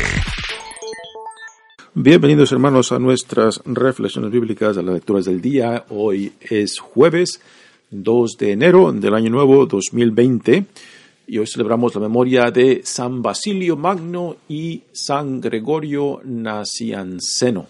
Bienvenidos 1.94 2.52
hermanos 2.52 2.92
a 2.92 2.98
nuestras 2.98 3.62
reflexiones 3.64 4.30
bíblicas, 4.30 4.76
a 4.76 4.82
las 4.82 4.92
lecturas 4.94 5.24
del 5.24 5.40
día. 5.40 5.86
Hoy 5.88 6.34
es 6.40 6.78
jueves 6.78 7.40
2 7.90 8.36
de 8.38 8.52
enero 8.52 8.92
del 8.92 9.14
año 9.14 9.30
nuevo 9.30 9.64
2020 9.66 10.66
y 11.32 11.38
hoy 11.38 11.46
celebramos 11.46 11.94
la 11.94 12.02
memoria 12.02 12.50
de 12.50 12.82
San 12.84 13.22
Basilio 13.22 13.74
Magno 13.74 14.36
y 14.50 14.82
San 14.92 15.40
Gregorio 15.40 16.20
Nacianceno, 16.24 17.68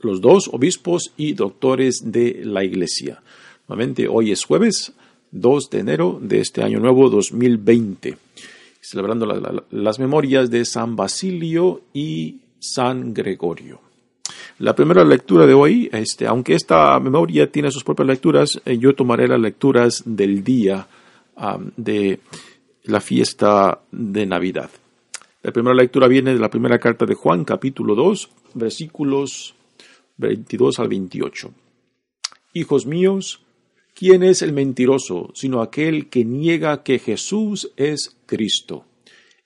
los 0.00 0.22
dos 0.22 0.48
obispos 0.50 1.12
y 1.18 1.34
doctores 1.34 2.00
de 2.10 2.40
la 2.46 2.64
Iglesia. 2.64 3.22
Nuevamente, 3.68 4.08
hoy 4.08 4.32
es 4.32 4.44
jueves 4.44 4.94
2 5.32 5.68
de 5.68 5.78
enero 5.80 6.18
de 6.22 6.40
este 6.40 6.62
año 6.62 6.80
nuevo 6.80 7.10
2020, 7.10 8.16
celebrando 8.80 9.26
las 9.70 9.98
memorias 9.98 10.50
de 10.50 10.64
San 10.64 10.96
Basilio 10.96 11.82
y 11.92 12.38
San 12.58 13.12
Gregorio. 13.12 13.80
La 14.60 14.74
primera 14.74 15.04
lectura 15.04 15.44
de 15.44 15.52
hoy, 15.52 15.90
este, 15.92 16.26
aunque 16.26 16.54
esta 16.54 16.98
memoria 17.00 17.52
tiene 17.52 17.70
sus 17.70 17.84
propias 17.84 18.08
lecturas, 18.08 18.62
eh, 18.64 18.78
yo 18.78 18.94
tomaré 18.94 19.28
las 19.28 19.40
lecturas 19.40 20.02
del 20.06 20.42
día 20.42 20.88
de 21.76 22.20
la 22.84 23.00
fiesta 23.00 23.80
de 23.92 24.26
Navidad. 24.26 24.70
La 25.42 25.52
primera 25.52 25.74
lectura 25.74 26.08
viene 26.08 26.32
de 26.32 26.40
la 26.40 26.50
primera 26.50 26.78
carta 26.78 27.06
de 27.06 27.14
Juan, 27.14 27.44
capítulo 27.44 27.94
2, 27.94 28.30
versículos 28.54 29.54
22 30.16 30.78
al 30.78 30.88
28. 30.88 31.52
Hijos 32.54 32.86
míos, 32.86 33.40
¿quién 33.94 34.22
es 34.22 34.42
el 34.42 34.52
mentiroso 34.52 35.30
sino 35.34 35.62
aquel 35.62 36.08
que 36.08 36.24
niega 36.24 36.82
que 36.82 36.98
Jesús 36.98 37.72
es 37.76 38.16
Cristo? 38.26 38.84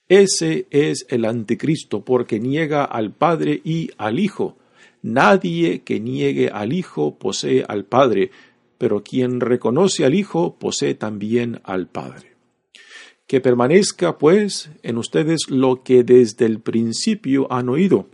Ese 0.08 0.66
es 0.70 1.06
el 1.10 1.24
anticristo 1.24 2.04
porque 2.04 2.40
niega 2.40 2.84
al 2.84 3.12
Padre 3.12 3.60
y 3.64 3.90
al 3.98 4.18
Hijo. 4.18 4.56
Nadie 5.02 5.82
que 5.82 6.00
niegue 6.00 6.48
al 6.48 6.72
Hijo 6.72 7.16
posee 7.16 7.64
al 7.66 7.84
Padre, 7.84 8.30
pero 8.78 9.02
quien 9.02 9.40
reconoce 9.40 10.04
al 10.04 10.14
Hijo 10.14 10.56
posee 10.58 10.94
también 10.94 11.60
al 11.64 11.86
Padre. 11.86 12.35
Que 13.26 13.40
permanezca, 13.40 14.18
pues, 14.18 14.70
en 14.82 14.98
ustedes 14.98 15.50
lo 15.50 15.82
que 15.82 16.04
desde 16.04 16.46
el 16.46 16.60
principio 16.60 17.50
han 17.52 17.68
oído. 17.68 18.06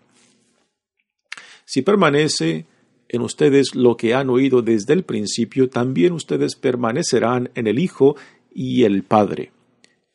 Si 1.64 1.82
permanece 1.82 2.66
en 3.08 3.20
ustedes 3.20 3.74
lo 3.74 3.96
que 3.96 4.14
han 4.14 4.30
oído 4.30 4.62
desde 4.62 4.94
el 4.94 5.04
principio, 5.04 5.68
también 5.68 6.12
ustedes 6.12 6.56
permanecerán 6.56 7.50
en 7.54 7.66
el 7.66 7.78
Hijo 7.78 8.16
y 8.50 8.84
el 8.84 9.02
Padre. 9.02 9.52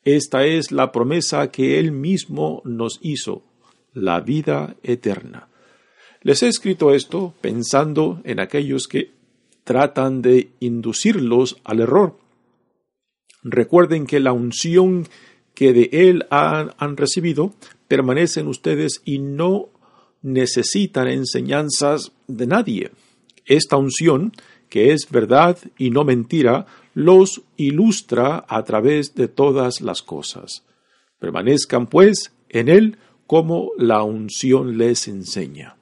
Esta 0.03 0.46
es 0.46 0.72
la 0.72 0.91
promesa 0.91 1.52
que 1.52 1.79
Él 1.79 1.91
mismo 1.91 2.62
nos 2.66 3.00
hizo, 3.02 3.44
la 3.94 4.19
vida 4.22 4.75
eterna. 4.81 5.47
Les 6.22 6.41
he 6.41 6.47
escrito 6.47 6.94
esto 6.94 7.34
pensando 7.40 8.22
en 8.24 8.40
aquellos 8.40 8.88
que 8.88 9.12
tratan 9.64 10.22
de 10.22 10.50
inducirlos 10.59 11.58
al 11.64 11.81
error 11.81 12.18
Recuerden 13.44 14.06
que 14.06 14.20
la 14.20 14.34
unción 14.34 15.08
que 15.53 15.74
de 15.74 15.90
Él 15.92 16.28
han, 16.30 16.98
recibido 16.98 17.53
permanece 17.88 18.42
en 18.42 18.48
ustedes 18.48 19.02
y 19.06 19.20
no 19.20 19.70
necesitan 20.22 21.08
enseñanzas 21.08 22.12
de 22.28 22.47
nadie. 22.47 22.92
Esta 23.46 23.78
unción, 23.78 24.34
que 24.70 24.92
es 24.92 25.09
verdad 25.09 25.58
y 25.78 25.90
no 25.90 26.03
mentira, 26.03 26.68
los 26.94 27.42
ilustra 27.56 28.46
a 28.47 28.64
través 28.64 29.16
de 29.16 29.28
todas 29.28 29.81
las 29.81 30.02
cosas. 30.02 30.64
Permanezcan, 31.20 31.88
pues, 31.88 32.34
en 32.50 32.70
Él 32.70 32.97
como 33.26 33.72
la 33.78 34.03
unción 34.03 34.78
les 34.78 35.08
enseña. 35.08 35.78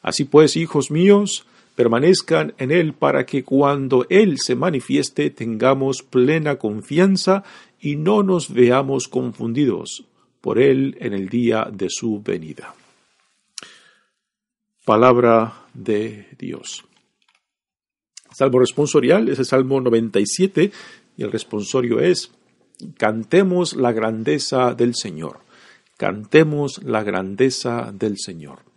Así 0.00 0.24
pues, 0.24 0.56
hijos 0.56 0.90
míos, 0.90 1.46
permanezcan 1.74 2.54
en 2.58 2.70
Él 2.70 2.92
para 2.92 3.24
que 3.24 3.44
cuando 3.44 4.06
Él 4.08 4.38
se 4.38 4.54
manifieste 4.54 5.30
tengamos 5.30 6.02
plena 6.02 6.56
confianza 6.56 7.44
y 7.80 7.96
no 7.96 8.22
nos 8.22 8.52
veamos 8.52 9.08
confundidos 9.08 10.04
por 10.40 10.58
Él 10.58 10.96
en 11.00 11.12
el 11.12 11.28
día 11.28 11.68
de 11.72 11.88
su 11.88 12.20
venida. 12.22 12.74
Palabra 14.84 15.66
de 15.72 16.26
Dios. 16.38 16.84
Salmo 18.32 18.58
responsorial 18.58 19.28
es 19.28 19.38
el 19.38 19.44
Salmo 19.44 19.80
97 19.80 20.72
y 21.16 21.22
el 21.22 21.30
responsorio 21.30 22.00
es 22.00 22.32
Cantemos 22.96 23.74
la 23.76 23.92
grandeza 23.92 24.74
del 24.74 24.94
Señor. 24.94 25.40
Cantemos 25.96 26.82
la 26.82 27.04
grandeza 27.04 27.92
del 27.92 28.18
Señor. 28.18 28.71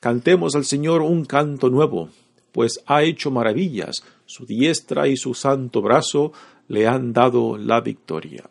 Cantemos 0.00 0.54
al 0.54 0.64
Señor 0.64 1.02
un 1.02 1.24
canto 1.24 1.70
nuevo, 1.70 2.10
pues 2.52 2.80
ha 2.86 3.02
hecho 3.02 3.32
maravillas, 3.32 4.04
su 4.26 4.46
diestra 4.46 5.08
y 5.08 5.16
su 5.16 5.34
santo 5.34 5.82
brazo 5.82 6.32
le 6.68 6.86
han 6.86 7.12
dado 7.12 7.58
la 7.58 7.80
victoria. 7.80 8.48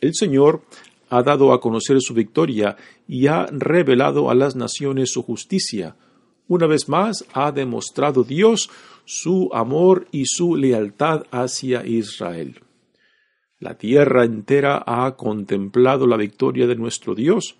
El 0.00 0.14
Señor 0.14 0.62
ha 1.10 1.22
dado 1.22 1.52
a 1.52 1.60
conocer 1.60 2.00
su 2.00 2.14
victoria 2.14 2.76
y 3.06 3.26
ha 3.26 3.46
revelado 3.46 4.30
a 4.30 4.34
las 4.34 4.56
naciones 4.56 5.10
su 5.12 5.22
justicia. 5.22 5.96
Una 6.46 6.66
vez 6.66 6.88
más 6.88 7.26
ha 7.34 7.52
demostrado 7.52 8.24
Dios 8.24 8.70
su 9.04 9.50
amor 9.52 10.06
y 10.10 10.24
su 10.26 10.56
lealtad 10.56 11.24
hacia 11.30 11.84
Israel. 11.84 12.60
La 13.58 13.76
tierra 13.76 14.24
entera 14.24 14.82
ha 14.86 15.16
contemplado 15.16 16.06
la 16.06 16.16
victoria 16.16 16.66
de 16.66 16.76
nuestro 16.76 17.14
Dios 17.14 17.56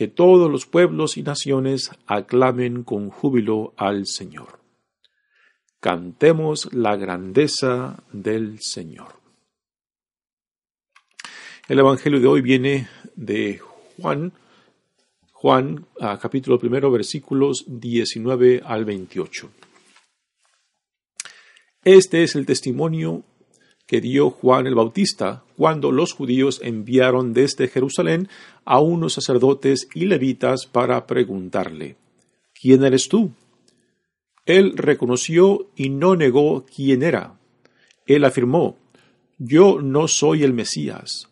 que 0.00 0.08
todos 0.08 0.50
los 0.50 0.64
pueblos 0.64 1.18
y 1.18 1.22
naciones 1.22 1.90
aclamen 2.06 2.84
con 2.84 3.10
júbilo 3.10 3.74
al 3.76 4.06
Señor. 4.06 4.58
Cantemos 5.78 6.72
la 6.72 6.96
grandeza 6.96 8.02
del 8.10 8.62
Señor. 8.62 9.20
El 11.68 11.80
Evangelio 11.80 12.18
de 12.18 12.26
hoy 12.26 12.40
viene 12.40 12.88
de 13.14 13.60
Juan, 13.98 14.32
Juan 15.32 15.84
capítulo 16.18 16.58
primero 16.58 16.90
versículos 16.90 17.66
19 17.68 18.62
al 18.64 18.86
28. 18.86 19.50
Este 21.84 22.22
es 22.22 22.36
el 22.36 22.46
testimonio 22.46 23.22
que 23.86 24.00
dio 24.00 24.30
Juan 24.30 24.66
el 24.66 24.74
Bautista 24.74 25.44
cuando 25.60 25.92
los 25.92 26.14
judíos 26.14 26.58
enviaron 26.64 27.34
desde 27.34 27.68
Jerusalén 27.68 28.30
a 28.64 28.80
unos 28.80 29.12
sacerdotes 29.12 29.88
y 29.94 30.06
levitas 30.06 30.64
para 30.64 31.06
preguntarle, 31.06 31.96
¿quién 32.58 32.82
eres 32.82 33.10
tú? 33.10 33.32
Él 34.46 34.72
reconoció 34.74 35.66
y 35.76 35.90
no 35.90 36.16
negó 36.16 36.64
quién 36.64 37.02
era. 37.02 37.38
Él 38.06 38.24
afirmó, 38.24 38.78
yo 39.36 39.82
no 39.82 40.08
soy 40.08 40.44
el 40.44 40.54
Mesías. 40.54 41.28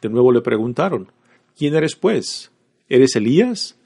De 0.00 0.08
nuevo 0.08 0.32
le 0.32 0.40
preguntaron, 0.40 1.12
¿quién 1.54 1.74
eres 1.74 1.96
pues? 1.96 2.52
¿Eres 2.88 3.14
Elías? 3.14 3.76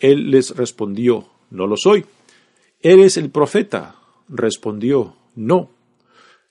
Él 0.00 0.30
les 0.30 0.56
respondió, 0.56 1.28
no 1.50 1.66
lo 1.66 1.76
soy. 1.76 2.06
¿Eres 2.80 3.18
el 3.18 3.28
profeta? 3.28 3.96
Respondió, 4.26 5.16
no. 5.34 5.73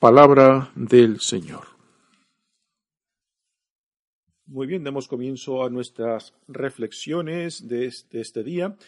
Palabra 0.00 0.72
del 0.74 1.20
Señor. 1.20 1.66
Muy 4.46 4.66
bien, 4.66 4.82
demos 4.82 5.06
comienzo 5.06 5.62
a 5.62 5.68
nuestras 5.68 6.32
reflexiones 6.48 7.68
de 7.68 7.84
este, 7.84 8.42
día, 8.42 8.78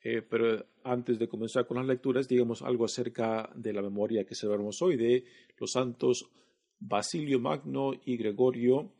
eh, 0.00 0.22
pero 0.22 0.64
antes 0.84 1.18
de 1.18 1.28
comenzar 1.28 1.66
con 1.66 1.78
las 1.78 1.86
lecturas, 1.88 2.28
digamos 2.28 2.62
algo 2.62 2.84
acerca 2.84 3.50
de 3.56 3.72
la 3.72 3.82
memoria 3.82 4.24
que 4.24 4.36
celebramos 4.36 4.80
hoy 4.80 4.96
de 4.96 5.24
los 5.58 5.72
santos 5.72 6.30
Basilio 6.78 7.40
Magno 7.40 7.90
y 8.04 8.16
Gregorio 8.16 8.92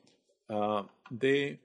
uh, 0.49 0.83
de 1.09 1.61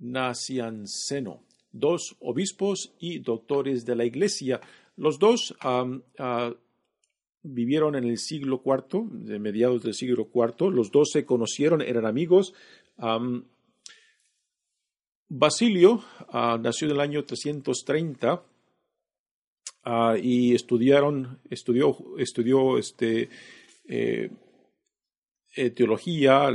Nacianceno, 0.00 1.44
dos 1.72 2.14
obispos 2.20 2.94
y 2.98 3.20
doctores 3.20 3.86
de 3.86 3.96
la 3.96 4.04
Iglesia. 4.04 4.60
Los 4.96 5.18
dos 5.18 5.56
uh, 5.64 6.54
vivieron 7.42 7.94
en 7.96 8.04
el 8.04 8.18
siglo 8.18 8.62
IV, 8.64 9.08
de 9.10 9.38
mediados 9.38 9.82
del 9.82 9.94
siglo 9.94 10.28
IV. 10.32 10.70
Los 10.70 10.90
dos 10.90 11.10
se 11.12 11.24
conocieron, 11.24 11.82
eran 11.82 12.06
amigos. 12.06 12.54
Basilio 15.32 16.02
ah, 16.32 16.58
nació 16.60 16.88
en 16.88 16.94
el 16.94 17.00
año 17.00 17.24
330 17.24 18.42
ah, 19.84 20.16
y 20.20 20.54
estudiaron, 20.54 21.38
estudió, 21.48 21.96
estudió 22.18 22.78
este, 22.78 23.28
eh, 23.88 24.30
eh, 25.56 25.70
teología, 25.70 26.48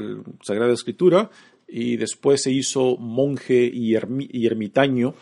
Sagrada 0.44 0.74
Escritura, 0.74 1.32
y 1.68 1.96
después 1.96 2.44
se 2.44 2.52
hizo 2.52 2.98
monje 2.98 3.70
y, 3.74 3.96
ermitaño. 3.96 5.16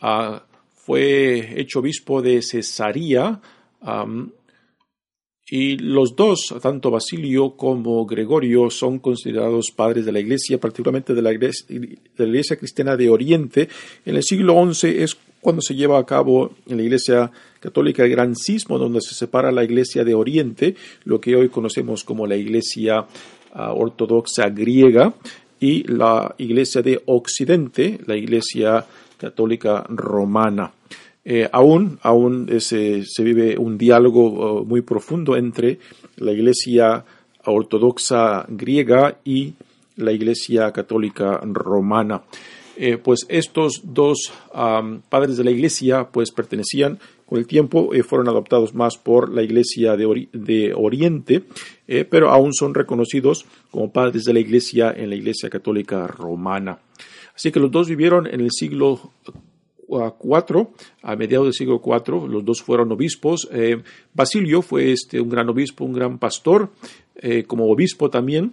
Ah, 0.00 0.46
fue 0.72 1.60
hecho 1.60 1.80
obispo 1.80 2.22
de 2.22 2.40
Cesarea 2.42 3.40
y 5.50 5.76
los 5.78 6.14
dos, 6.14 6.54
tanto 6.62 6.92
Basilio 6.92 7.56
como 7.56 8.06
Gregorio, 8.06 8.70
son 8.70 9.00
considerados 9.00 9.72
padres 9.74 10.06
de 10.06 10.12
la 10.12 10.20
Iglesia, 10.20 10.60
particularmente 10.60 11.12
de 11.12 11.22
la 11.22 11.32
Iglesia, 11.32 12.56
cristiana 12.56 12.96
de 12.96 13.10
Oriente. 13.10 13.68
En 14.06 14.14
el 14.14 14.22
siglo 14.22 14.72
XI 14.72 15.02
es 15.02 15.16
cuando 15.40 15.60
se 15.60 15.74
lleva 15.74 15.98
a 15.98 16.06
cabo 16.06 16.52
en 16.68 16.76
la 16.76 16.84
Iglesia 16.84 17.32
católica 17.58 18.04
el 18.04 18.10
gran 18.10 18.36
cismo, 18.36 18.78
donde 18.78 19.00
se 19.00 19.14
separa 19.14 19.50
la 19.50 19.64
Iglesia 19.64 20.04
de 20.04 20.14
Oriente, 20.14 20.76
lo 21.02 21.20
que 21.20 21.34
hoy 21.34 21.48
conocemos 21.48 22.04
como 22.04 22.28
la 22.28 22.36
Iglesia 22.36 23.06
ah, 23.52 23.72
ortodoxa 23.72 24.50
griega, 24.50 25.14
y 25.58 25.82
la 25.82 26.34
Iglesia 26.38 26.80
de 26.80 27.02
Occidente, 27.06 27.98
la 28.06 28.16
Iglesia 28.16 28.86
católica 29.18 29.84
romana. 29.88 30.72
Eh, 31.24 31.48
aún, 31.52 31.98
aún 32.02 32.48
se 32.60 33.04
vive 33.18 33.58
un 33.58 33.76
diálogo 33.76 34.26
oh, 34.26 34.64
muy 34.64 34.80
profundo 34.80 35.36
entre 35.36 35.78
la 36.16 36.32
Iglesia 36.32 37.04
ortodoxa 37.44 38.46
griega 38.48 39.18
y 39.24 39.54
la 39.96 40.12
Iglesia 40.12 40.72
católica 40.72 41.40
romana. 41.42 42.22
Eh, 42.76 42.96
pues 42.96 43.26
estos 43.28 43.82
dos 43.84 44.32
padres 45.10 45.36
de 45.36 45.44
la 45.44 45.50
Iglesia 45.50 46.08
pues 46.10 46.30
pertenecían 46.30 46.98
con 47.26 47.38
el 47.38 47.46
tiempo 47.46 47.92
eh, 47.92 48.02
fueron 48.02 48.28
adoptados 48.28 48.74
más 48.74 48.96
por 48.96 49.30
la 49.30 49.42
Iglesia 49.42 49.96
de, 49.96 50.72
Oriente, 50.74 51.44
pero 52.08 52.30
aún 52.30 52.54
son 52.54 52.72
reconocidos 52.72 53.44
como 53.70 53.92
padres 53.92 54.24
de 54.24 54.32
la 54.32 54.40
Iglesia 54.40 54.94
en 54.96 55.10
la 55.10 55.16
Iglesia 55.16 55.50
católica 55.50 56.06
romana. 56.06 56.78
Así 57.34 57.52
que 57.52 57.60
los 57.60 57.70
dos 57.70 57.88
vivieron 57.88 58.26
en 58.26 58.40
el 58.40 58.50
siglo 58.50 59.12
a 61.02 61.16
mediados 61.16 61.46
del 61.46 61.54
siglo 61.54 61.80
IV, 61.84 62.28
los 62.28 62.44
dos 62.44 62.62
fueron 62.62 62.92
obispos. 62.92 63.48
Eh, 63.52 63.82
Basilio 64.14 64.62
fue 64.62 64.92
este, 64.92 65.20
un 65.20 65.28
gran 65.28 65.48
obispo, 65.48 65.84
un 65.84 65.92
gran 65.92 66.18
pastor, 66.18 66.70
eh, 67.16 67.44
como 67.44 67.70
obispo 67.70 68.10
también, 68.10 68.52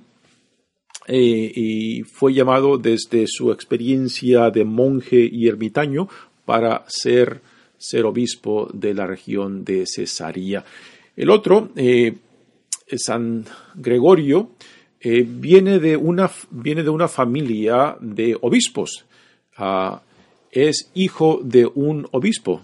eh, 1.07 1.51
y 1.55 2.01
fue 2.03 2.33
llamado 2.33 2.77
desde 2.77 3.25
su 3.27 3.51
experiencia 3.51 4.49
de 4.49 4.65
monje 4.65 5.29
y 5.31 5.47
ermitaño 5.47 6.09
para 6.45 6.83
ser, 6.87 7.41
ser 7.77 8.05
obispo 8.05 8.69
de 8.73 8.93
la 8.93 9.05
región 9.05 9.63
de 9.63 9.85
Cesarea. 9.85 10.65
El 11.15 11.29
otro, 11.29 11.71
San 12.95 13.45
Gregorio, 13.75 14.51
viene, 15.01 15.79
de 15.79 15.97
una, 15.97 16.29
viene 16.51 16.83
de 16.83 16.89
una 16.89 17.07
familia 17.07 17.97
de 17.99 18.37
obispos. 18.39 19.05
Ah, 19.57 20.01
es 20.51 20.89
hijo 20.93 21.39
de 21.43 21.69
un 21.73 22.07
obispo. 22.11 22.61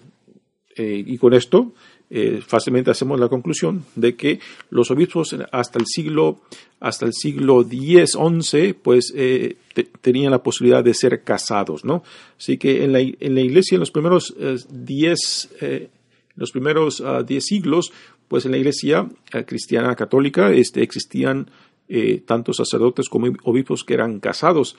Eh, 0.75 1.03
y 1.05 1.17
con 1.17 1.33
esto 1.33 1.73
eh, 2.09 2.41
fácilmente 2.45 2.89
hacemos 2.89 3.19
la 3.19 3.29
conclusión 3.29 3.85
de 3.95 4.15
que 4.15 4.39
los 4.71 4.89
obispos 4.89 5.35
hasta 5.51 5.79
el 5.79 5.85
siglo 5.85 6.41
hasta 6.79 7.05
el 7.05 7.13
siglo 7.13 7.61
X, 7.61 8.17
XI, 8.41 8.73
pues 8.73 9.13
eh, 9.15 9.55
tenían 10.01 10.31
la 10.31 10.43
posibilidad 10.43 10.83
de 10.83 10.93
ser 10.93 11.23
casados, 11.23 11.85
¿no? 11.85 12.03
Así 12.37 12.57
que 12.57 12.83
en 12.83 12.91
la, 12.91 12.99
en 12.99 13.35
la 13.35 13.41
iglesia 13.41 13.75
en 13.75 13.79
los 13.79 13.91
primeros 13.91 14.35
diez 14.69 15.49
los 16.35 16.51
primeros 16.51 17.01
ah, 17.01 17.23
diez 17.23 17.45
siglos, 17.45 17.93
pues 18.27 18.45
en 18.45 18.51
la 18.51 18.57
iglesia 18.57 19.07
cristiana 19.45 19.95
católica 19.95 20.51
este, 20.51 20.83
existían 20.83 21.47
eh, 21.89 22.23
tanto 22.25 22.53
sacerdotes 22.53 23.09
como 23.09 23.27
obispos 23.43 23.83
que 23.83 23.93
eran 23.93 24.21
casados. 24.21 24.77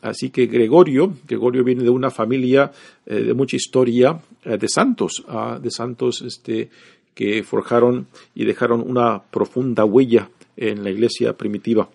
así 0.00 0.30
que 0.30 0.46
Gregorio, 0.46 1.12
Gregorio 1.26 1.64
viene 1.64 1.82
de 1.82 1.90
una 1.90 2.10
familia 2.10 2.70
eh, 3.04 3.16
de 3.16 3.34
mucha 3.34 3.56
historia 3.56 4.20
eh, 4.44 4.56
de 4.56 4.68
santos, 4.68 5.24
ah, 5.28 5.58
de 5.60 5.70
santos 5.72 6.22
este, 6.22 6.70
que 7.14 7.42
forjaron 7.42 8.06
y 8.32 8.44
dejaron 8.44 8.80
una 8.80 9.20
profunda 9.20 9.84
huella 9.84 10.30
en 10.56 10.84
la 10.84 10.90
iglesia 10.90 11.36
primitiva. 11.36 11.90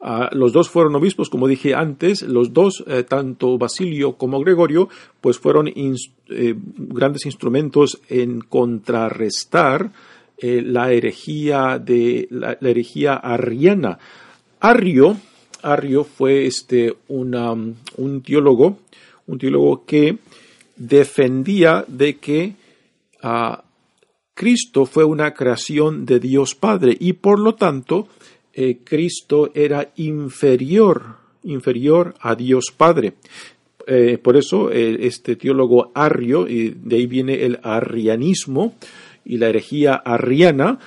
Ah, 0.00 0.30
los 0.32 0.52
dos 0.52 0.70
fueron 0.70 0.94
obispos, 0.94 1.28
como 1.28 1.48
dije 1.48 1.74
antes, 1.74 2.22
los 2.22 2.52
dos, 2.52 2.84
tanto 3.08 3.58
Basilio 3.58 4.12
como 4.12 4.38
Gregorio, 4.40 4.88
pues 5.20 5.40
fueron 5.40 5.72
grandes 6.28 7.26
instrumentos 7.26 8.00
en 8.08 8.42
contrarrestar 8.42 9.90
eh, 10.38 10.62
la 10.62 10.92
herejía 10.92 11.78
de 11.78 12.28
la, 12.30 12.58
herejía 12.60 13.14
arriana. 13.14 13.98
Arrio, 14.60 15.16
Arrio 15.62 16.04
fue 16.04 16.46
este 16.46 16.94
un 17.08 18.22
teólogo, 18.24 18.78
un 19.26 19.38
teólogo 19.38 19.86
que 19.86 20.18
defendía 20.76 21.86
de 21.88 22.16
que 22.16 22.52
ah, 23.22 23.64
Cristo 24.34 24.84
fue 24.84 25.04
una 25.04 25.32
creación 25.32 26.04
de 26.04 26.20
Dios 26.20 26.54
Padre 26.54 26.94
y 27.00 27.14
por 27.14 27.38
lo 27.38 27.54
tanto 27.54 28.08
eh, 28.52 28.80
Cristo 28.84 29.50
era 29.54 29.90
inferior, 29.96 31.16
inferior 31.44 32.14
a 32.20 32.34
Dios 32.34 32.74
Padre. 32.76 33.14
Eh, 33.86 34.18
por 34.18 34.36
eso 34.36 34.70
este 34.70 35.36
teólogo 35.36 35.92
Arrio, 35.94 36.46
y 36.48 36.70
de 36.70 36.96
ahí 36.96 37.06
viene 37.06 37.44
el 37.44 37.58
arrianismo, 37.62 38.74
y 39.26 39.36
la 39.38 39.48
herejía 39.48 39.94
arriana, 39.96 40.78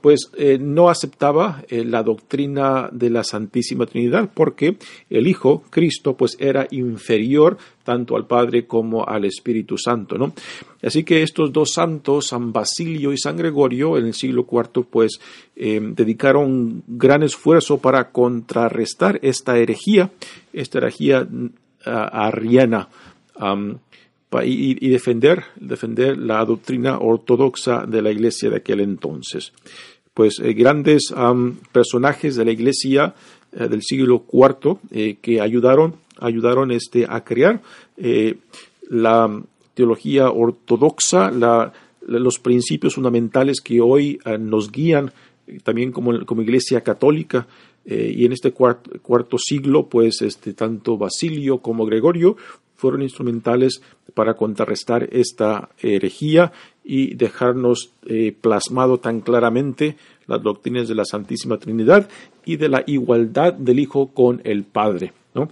pues 0.00 0.30
eh, 0.36 0.58
no 0.60 0.88
aceptaba 0.88 1.62
eh, 1.68 1.84
la 1.84 2.02
doctrina 2.02 2.88
de 2.90 3.08
la 3.08 3.22
Santísima 3.22 3.86
Trinidad 3.86 4.28
porque 4.34 4.76
el 5.08 5.28
Hijo, 5.28 5.62
Cristo, 5.70 6.16
pues 6.16 6.36
era 6.40 6.66
inferior 6.72 7.56
tanto 7.84 8.16
al 8.16 8.26
Padre 8.26 8.66
como 8.66 9.06
al 9.06 9.24
Espíritu 9.24 9.78
Santo, 9.78 10.18
¿no? 10.18 10.32
Así 10.82 11.04
que 11.04 11.22
estos 11.22 11.52
dos 11.52 11.72
santos, 11.72 12.28
San 12.28 12.52
Basilio 12.52 13.12
y 13.12 13.18
San 13.18 13.36
Gregorio, 13.36 13.96
en 13.96 14.06
el 14.06 14.14
siglo 14.14 14.44
IV, 14.50 14.86
pues 14.90 15.20
eh, 15.54 15.80
dedicaron 15.80 16.82
gran 16.88 17.22
esfuerzo 17.22 17.78
para 17.78 18.10
contrarrestar 18.10 19.20
esta 19.22 19.56
herejía, 19.56 20.10
esta 20.52 20.78
herejía 20.78 21.28
arriana 21.84 22.88
y, 24.42 24.88
defender, 24.88 25.44
defender 25.56 26.18
la 26.18 26.44
doctrina 26.44 26.98
ortodoxa 26.98 27.84
de 27.86 28.02
la 28.02 28.10
iglesia 28.10 28.50
de 28.50 28.56
aquel 28.56 28.80
entonces. 28.80 29.52
Pues 30.14 30.38
eh, 30.38 30.54
grandes 30.54 31.12
personajes 31.72 32.36
de 32.36 32.44
la 32.44 32.52
iglesia 32.52 33.14
eh, 33.52 33.68
del 33.68 33.82
siglo 33.82 34.24
IV 34.32 34.78
eh, 34.90 35.16
que 35.20 35.40
ayudaron, 35.40 35.96
ayudaron 36.18 36.70
este, 36.70 37.06
a 37.08 37.22
crear 37.22 37.60
la 38.88 39.42
teología 39.74 40.30
ortodoxa, 40.30 41.30
la, 41.30 41.72
los 42.06 42.38
principios 42.38 42.94
fundamentales 42.94 43.60
que 43.60 43.80
hoy 43.80 44.18
nos 44.38 44.70
guían 44.70 45.12
también 45.62 45.92
como, 45.92 46.24
como 46.24 46.42
Iglesia 46.42 46.80
Católica. 46.80 47.46
y 47.84 48.24
en 48.24 48.32
este 48.32 48.52
cuarto, 48.52 49.36
siglo, 49.38 49.86
pues 49.88 50.22
este, 50.22 50.54
tanto 50.54 50.96
Basilio 50.96 51.58
como 51.58 51.86
Gregorio 51.86 52.36
fueron 52.76 53.02
instrumentales 53.02 53.82
para 54.14 54.34
contrarrestar 54.34 55.08
esta 55.12 55.70
herejía 55.78 56.52
y 56.84 57.14
dejarnos 57.14 57.92
eh, 58.06 58.34
plasmado 58.38 58.98
tan 58.98 59.20
claramente 59.20 59.96
las 60.26 60.42
doctrinas 60.42 60.88
de 60.88 60.94
la 60.94 61.04
Santísima 61.04 61.58
Trinidad 61.58 62.08
y 62.44 62.56
de 62.56 62.68
la 62.68 62.84
igualdad 62.86 63.54
del 63.54 63.80
Hijo 63.80 64.08
con 64.08 64.40
el 64.44 64.64
Padre. 64.64 65.12
¿no? 65.34 65.48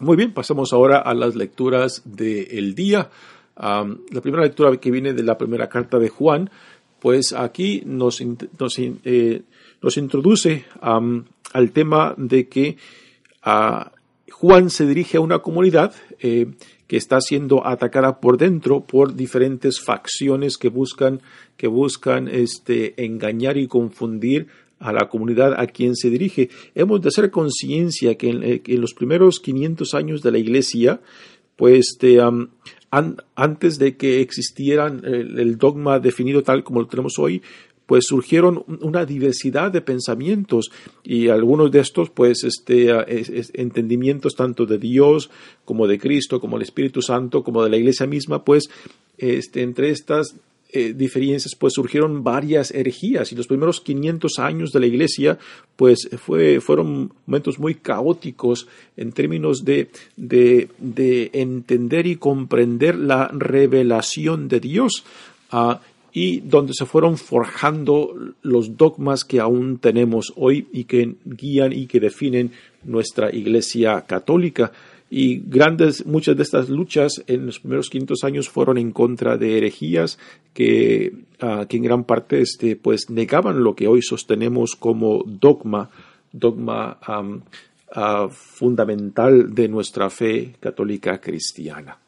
Muy 0.00 0.16
bien, 0.16 0.32
pasamos 0.32 0.72
ahora 0.72 0.98
a 0.98 1.14
las 1.14 1.34
lecturas 1.34 2.02
del 2.04 2.74
día. 2.74 3.10
la 3.56 4.20
primera 4.20 4.44
lectura 4.44 4.76
que 4.76 4.90
viene 4.90 5.14
de 5.14 5.22
la 5.22 5.38
primera 5.38 5.68
carta 5.68 5.98
de 5.98 6.10
Juan, 6.10 6.50
pues 7.00 7.32
aquí 7.32 7.82
nos, 7.86 8.20
eh, 8.20 9.42
nos 9.82 9.96
introduce 9.96 10.64
al 10.80 11.70
tema 11.72 12.14
de 12.16 12.48
que 12.48 12.76
ah, 13.42 13.90
Juan 14.30 14.70
se 14.70 14.86
dirige 14.86 15.18
a 15.18 15.20
una 15.20 15.38
comunidad 15.38 15.94
eh, 16.20 16.46
que 16.86 16.96
está 16.96 17.20
siendo 17.20 17.66
atacada 17.66 18.20
por 18.20 18.38
dentro 18.38 18.84
por 18.84 19.14
diferentes 19.14 19.80
facciones 19.80 20.58
que 20.58 20.68
buscan, 20.68 21.20
que 21.56 21.68
buscan 21.68 22.28
este, 22.28 23.04
engañar 23.04 23.56
y 23.56 23.66
confundir 23.66 24.48
a 24.78 24.92
la 24.92 25.08
comunidad 25.08 25.58
a 25.58 25.66
quien 25.66 25.96
se 25.96 26.10
dirige. 26.10 26.50
Hemos 26.74 27.00
de 27.00 27.08
hacer 27.08 27.30
conciencia 27.30 28.16
que, 28.16 28.30
eh, 28.30 28.62
en, 28.64 28.80
los 28.80 28.94
primeros 28.94 29.40
500 29.40 29.94
años 29.94 30.22
de 30.22 30.32
la 30.32 30.38
Iglesia, 30.38 31.00
pues 31.56 31.90
este, 31.92 32.18
antes 32.90 33.78
de 33.78 33.96
que 33.96 34.20
existiera 34.20 34.86
el, 34.86 35.56
dogma 35.56 35.98
definido 35.98 36.42
tal 36.42 36.62
como 36.62 36.80
lo 36.80 36.86
tenemos 36.86 37.18
hoy, 37.18 37.42
pues 37.86 38.04
surgieron 38.06 38.64
una 38.80 39.04
diversidad 39.04 39.70
de 39.70 39.80
pensamientos 39.80 40.70
y 41.04 41.28
algunos 41.28 41.70
de 41.70 41.80
estos, 41.80 42.10
pues, 42.10 42.44
este, 42.44 42.90
entendimientos 43.54 44.34
tanto 44.34 44.66
de 44.66 44.78
Dios 44.78 45.30
como 45.64 45.86
de 45.86 45.98
Cristo, 45.98 46.40
como 46.40 46.56
del 46.56 46.64
Espíritu 46.64 47.00
Santo, 47.00 47.42
como 47.42 47.62
de 47.62 47.70
la 47.70 47.76
Iglesia 47.76 48.06
misma, 48.06 48.44
pues, 48.44 48.68
este, 49.18 49.62
entre 49.62 49.90
estas 49.90 50.34
eh, 50.72 50.92
diferencias, 50.94 51.54
pues 51.54 51.74
surgieron 51.74 52.24
varias 52.24 52.72
herejías 52.72 53.30
y 53.30 53.36
los 53.36 53.46
primeros 53.46 53.80
500 53.80 54.40
años 54.40 54.72
de 54.72 54.80
la 54.80 54.86
Iglesia, 54.86 55.38
pues 55.76 56.08
fue, 56.18 56.60
fueron 56.60 57.12
momentos 57.24 57.60
muy 57.60 57.76
caóticos 57.76 58.66
en 58.96 59.12
términos 59.12 59.64
de, 59.64 59.88
de, 60.16 60.68
de 60.78 61.30
entender 61.34 62.08
y 62.08 62.16
comprender 62.16 62.96
la 62.96 63.28
revelación 63.28 64.48
de 64.48 64.60
Dios. 64.60 65.04
Uh, 65.52 65.76
y 66.18 66.40
donde 66.40 66.72
se 66.72 66.86
fueron 66.86 67.18
forjando 67.18 68.14
los 68.40 68.78
dogmas 68.78 69.22
que 69.22 69.38
aún 69.38 69.76
tenemos 69.76 70.32
hoy 70.36 70.66
y 70.72 70.84
que 70.84 71.16
guían 71.26 71.74
y 71.74 71.86
que 71.86 72.00
definen 72.00 72.52
nuestra 72.84 73.30
Iglesia 73.30 74.00
católica. 74.06 74.72
Y 75.10 75.42
grandes, 75.44 76.06
muchas 76.06 76.34
de 76.34 76.42
estas 76.42 76.70
luchas 76.70 77.22
en 77.26 77.44
los 77.44 77.60
primeros 77.60 77.90
500 77.90 78.24
años 78.24 78.48
fueron 78.48 78.78
en 78.78 78.92
contra 78.92 79.36
de 79.36 79.58
herejías 79.58 80.18
que, 80.54 81.12
ah, 81.42 81.66
que 81.68 81.76
en 81.76 81.82
gran 81.82 82.04
parte 82.04 82.40
este, 82.40 82.76
pues, 82.76 83.10
negaban 83.10 83.62
lo 83.62 83.74
que 83.74 83.86
hoy 83.86 84.00
sostenemos 84.00 84.74
como 84.74 85.22
dogma, 85.26 85.90
dogma 86.32 86.96
ah, 87.92 88.28
fundamental 88.30 89.54
de 89.54 89.68
nuestra 89.68 90.08
fe 90.08 90.54
católica 90.60 91.20
cristiana. 91.20 91.98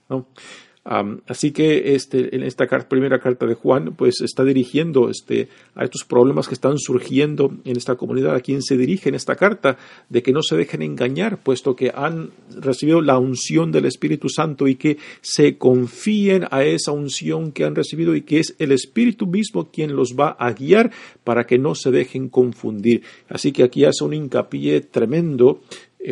Así 1.27 1.51
que 1.51 1.95
este, 1.95 2.35
en 2.35 2.43
esta 2.43 2.67
primera 2.89 3.19
carta 3.19 3.47
de 3.47 3.55
Juan, 3.55 3.95
pues 3.95 4.23
está 4.23 4.43
dirigiendo 4.43 5.11
este, 5.11 5.49
a 5.75 5.85
estos 5.85 6.05
problemas 6.05 6.49
que 6.49 6.55
están 6.55 6.79
surgiendo 6.79 7.53
en 7.65 7.77
esta 7.77 7.97
comunidad, 7.97 8.35
a 8.35 8.41
quien 8.41 8.63
se 8.63 8.77
dirige 8.79 9.11
en 9.11 9.15
esta 9.15 9.37
carta, 9.37 9.77
de 10.09 10.23
que 10.23 10.33
no 10.33 10.43
se 10.43 10.57
dejen 10.57 10.81
engañar, 10.83 11.43
puesto 11.43 11.77
que 11.77 11.93
han 11.95 12.31
recibido 12.59 13.03
la 13.03 13.19
unción 13.19 13.71
del 13.71 13.85
Espíritu 13.85 14.29
Santo 14.31 14.67
y 14.67 14.77
que 14.77 14.97
se 15.21 15.59
confíen 15.59 16.47
a 16.51 16.65
esa 16.65 16.93
unción 16.93 17.53
que 17.53 17.65
han 17.65 17.75
recibido 17.75 18.15
y 18.15 18.23
que 18.23 18.41
es 18.41 18.57
el 18.59 18.73
Espíritu 18.73 19.27
mismo 19.27 19.71
quien 19.71 19.95
los 19.95 20.15
va 20.19 20.31
a 20.39 20.53
guiar 20.53 20.91
para 21.23 21.45
que 21.45 21.59
no 21.59 21.75
se 21.75 21.91
dejen 21.91 22.31
confundir. 22.31 23.03
Así 23.29 23.53
que 23.53 23.63
aquí 23.63 23.85
hace 23.85 24.05
un 24.05 24.15
hincapié 24.15 24.81
tremendo 24.81 25.61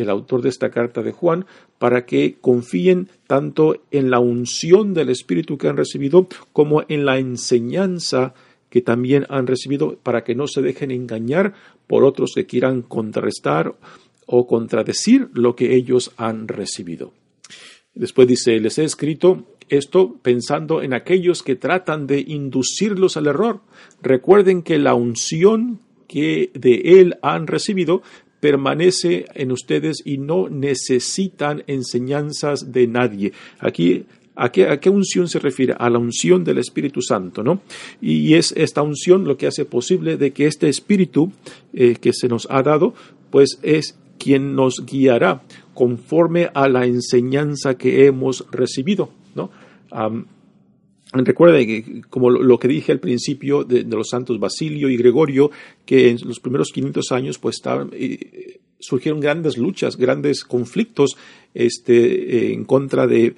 el 0.01 0.09
autor 0.09 0.41
de 0.41 0.49
esta 0.49 0.69
carta 0.69 1.01
de 1.01 1.11
Juan, 1.11 1.45
para 1.79 2.05
que 2.05 2.37
confíen 2.39 3.09
tanto 3.27 3.81
en 3.91 4.09
la 4.09 4.19
unción 4.19 4.93
del 4.93 5.09
Espíritu 5.09 5.57
que 5.57 5.67
han 5.67 5.77
recibido 5.77 6.27
como 6.53 6.83
en 6.87 7.05
la 7.05 7.17
enseñanza 7.17 8.33
que 8.69 8.81
también 8.81 9.25
han 9.29 9.47
recibido, 9.47 9.97
para 10.03 10.23
que 10.23 10.35
no 10.35 10.47
se 10.47 10.61
dejen 10.61 10.91
engañar 10.91 11.53
por 11.87 12.03
otros 12.03 12.33
que 12.35 12.45
quieran 12.45 12.81
contrarrestar 12.81 13.75
o 14.25 14.45
contradecir 14.45 15.29
lo 15.33 15.55
que 15.55 15.73
ellos 15.75 16.11
han 16.17 16.47
recibido. 16.47 17.13
Después 17.95 18.27
dice, 18.27 18.59
les 18.59 18.77
he 18.77 18.83
escrito 18.83 19.45
esto 19.69 20.17
pensando 20.21 20.81
en 20.81 20.93
aquellos 20.93 21.43
que 21.43 21.55
tratan 21.55 22.07
de 22.07 22.19
inducirlos 22.19 23.17
al 23.17 23.27
error. 23.27 23.61
Recuerden 24.01 24.61
que 24.61 24.77
la 24.77 24.93
unción 24.93 25.79
que 26.07 26.51
de 26.53 27.01
él 27.01 27.17
han 27.21 27.47
recibido 27.47 28.01
permanece 28.39 29.25
en 29.33 29.51
ustedes 29.51 30.01
y 30.05 30.17
no 30.17 30.49
necesitan 30.49 31.63
enseñanzas 31.67 32.71
de 32.71 32.87
nadie. 32.87 33.33
Aquí 33.59 34.05
¿A 34.39 34.51
qué, 34.51 34.69
¿A 34.69 34.79
qué, 34.79 34.91
unción 34.91 35.27
se 35.27 35.39
refiere? 35.39 35.73
A 35.79 35.89
la 35.89 35.97
unción 35.97 36.43
del 36.43 36.59
Espíritu 36.59 37.01
Santo, 37.01 37.41
¿no? 37.41 37.61
Y 37.99 38.35
es 38.35 38.53
esta 38.55 38.83
unción 38.83 39.25
lo 39.25 39.35
que 39.35 39.47
hace 39.47 39.65
posible 39.65 40.15
de 40.15 40.31
que 40.31 40.45
este 40.45 40.69
Espíritu 40.69 41.31
eh, 41.73 41.95
que 41.99 42.13
se 42.13 42.27
nos 42.27 42.47
ha 42.51 42.61
dado, 42.61 42.93
pues 43.31 43.57
es 43.63 43.97
quien 44.19 44.55
nos 44.55 44.85
guiará 44.85 45.41
conforme 45.73 46.51
a 46.53 46.67
la 46.67 46.85
enseñanza 46.85 47.79
que 47.79 48.05
hemos 48.05 48.45
recibido, 48.51 49.09
¿no? 49.33 49.49
Recuerda 51.13 51.57
que, 51.59 52.01
como 52.09 52.29
lo, 52.29 52.59
que 52.59 52.67
dije 52.67 52.91
al 52.91 52.99
principio 52.99 53.63
de, 53.63 53.83
los 53.83 54.09
santos 54.09 54.39
Basilio 54.39 54.89
y 54.89 54.97
Gregorio, 54.97 55.51
que 55.85 56.09
en 56.09 56.17
los 56.25 56.39
primeros 56.39 56.71
500 56.73 57.11
años 57.13 57.39
pues 57.39 57.61
eh, 57.93 58.59
surgieron 58.79 59.21
grandes 59.21 59.57
luchas, 59.57 59.95
grandes 59.95 60.43
conflictos 60.43 61.15
este, 61.53 62.53
en 62.53 62.65
contra 62.65 63.07
de, 63.07 63.35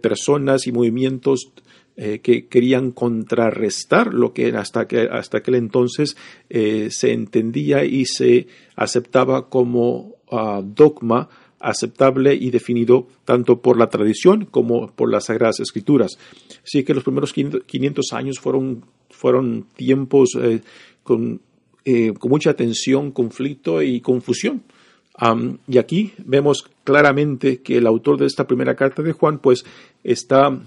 personas 0.00 0.66
y 0.66 0.72
movimientos 0.72 1.52
eh, 1.96 2.20
que 2.20 2.46
querían 2.46 2.92
contrarrestar 2.92 4.14
lo 4.14 4.32
que 4.32 4.48
hasta, 4.56 4.86
que, 4.86 5.02
hasta 5.02 5.38
aquel 5.38 5.56
entonces 5.56 6.16
eh, 6.48 6.88
se 6.90 7.12
entendía 7.12 7.84
y 7.84 8.06
se 8.06 8.46
aceptaba 8.76 9.48
como 9.48 10.14
ah, 10.30 10.62
dogma 10.64 11.28
aceptable 11.60 12.34
y 12.34 12.50
definido 12.50 13.06
tanto 13.24 13.60
por 13.60 13.78
la 13.78 13.88
tradición 13.88 14.46
como 14.46 14.90
por 14.90 15.10
las 15.10 15.26
Sagradas 15.26 15.60
Escrituras. 15.60 16.18
Así 16.64 16.82
que 16.82 16.94
los 16.94 17.04
primeros 17.04 17.32
500 17.32 18.12
años 18.12 18.38
fueron, 18.40 18.84
fueron 19.10 19.66
tiempos 19.76 20.30
eh, 20.40 20.60
con, 21.02 21.40
eh, 21.84 22.12
con, 22.18 22.30
mucha 22.30 22.54
tensión, 22.54 23.12
conflicto 23.12 23.82
y 23.82 24.00
confusión. 24.00 24.62
y 25.68 25.78
aquí 25.78 26.12
vemos 26.24 26.64
claramente 26.82 27.60
que 27.60 27.76
el 27.76 27.86
autor 27.86 28.18
de 28.18 28.26
esta 28.26 28.46
primera 28.46 28.74
carta 28.74 29.02
de 29.02 29.12
Juan 29.12 29.38
pues 29.38 29.64
está 30.02 30.58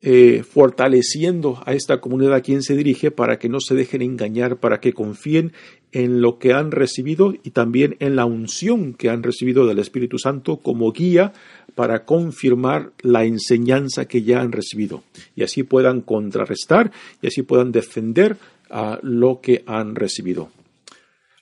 eh, 0.00 0.44
fortaleciendo 0.44 1.60
a 1.66 1.72
esta 1.72 2.00
comunidad 2.00 2.34
a 2.34 2.40
quien 2.40 2.62
se 2.62 2.76
dirige 2.76 3.10
para 3.10 3.40
que 3.40 3.48
no 3.48 3.58
se 3.58 3.74
dejen 3.74 4.00
engañar, 4.00 4.58
para 4.58 4.78
que 4.78 4.92
confíen 4.92 5.52
en 5.92 6.20
lo 6.20 6.38
que 6.38 6.52
han 6.52 6.70
recibido 6.70 7.34
y 7.42 7.50
también 7.50 7.96
en 8.00 8.16
la 8.16 8.26
unción 8.26 8.94
que 8.94 9.08
han 9.08 9.22
recibido 9.22 9.66
del 9.66 9.78
Espíritu 9.78 10.18
Santo 10.18 10.58
como 10.58 10.92
guía 10.92 11.32
para 11.74 12.04
confirmar 12.04 12.92
la 13.00 13.24
enseñanza 13.24 14.06
que 14.06 14.22
ya 14.22 14.40
han 14.40 14.52
recibido 14.52 15.02
y 15.34 15.42
así 15.42 15.62
puedan 15.62 16.00
contrarrestar 16.00 16.92
y 17.22 17.28
así 17.28 17.42
puedan 17.42 17.72
defender 17.72 18.36
a 18.70 18.98
lo 19.02 19.40
que 19.40 19.62
han 19.66 19.94
recibido. 19.94 20.50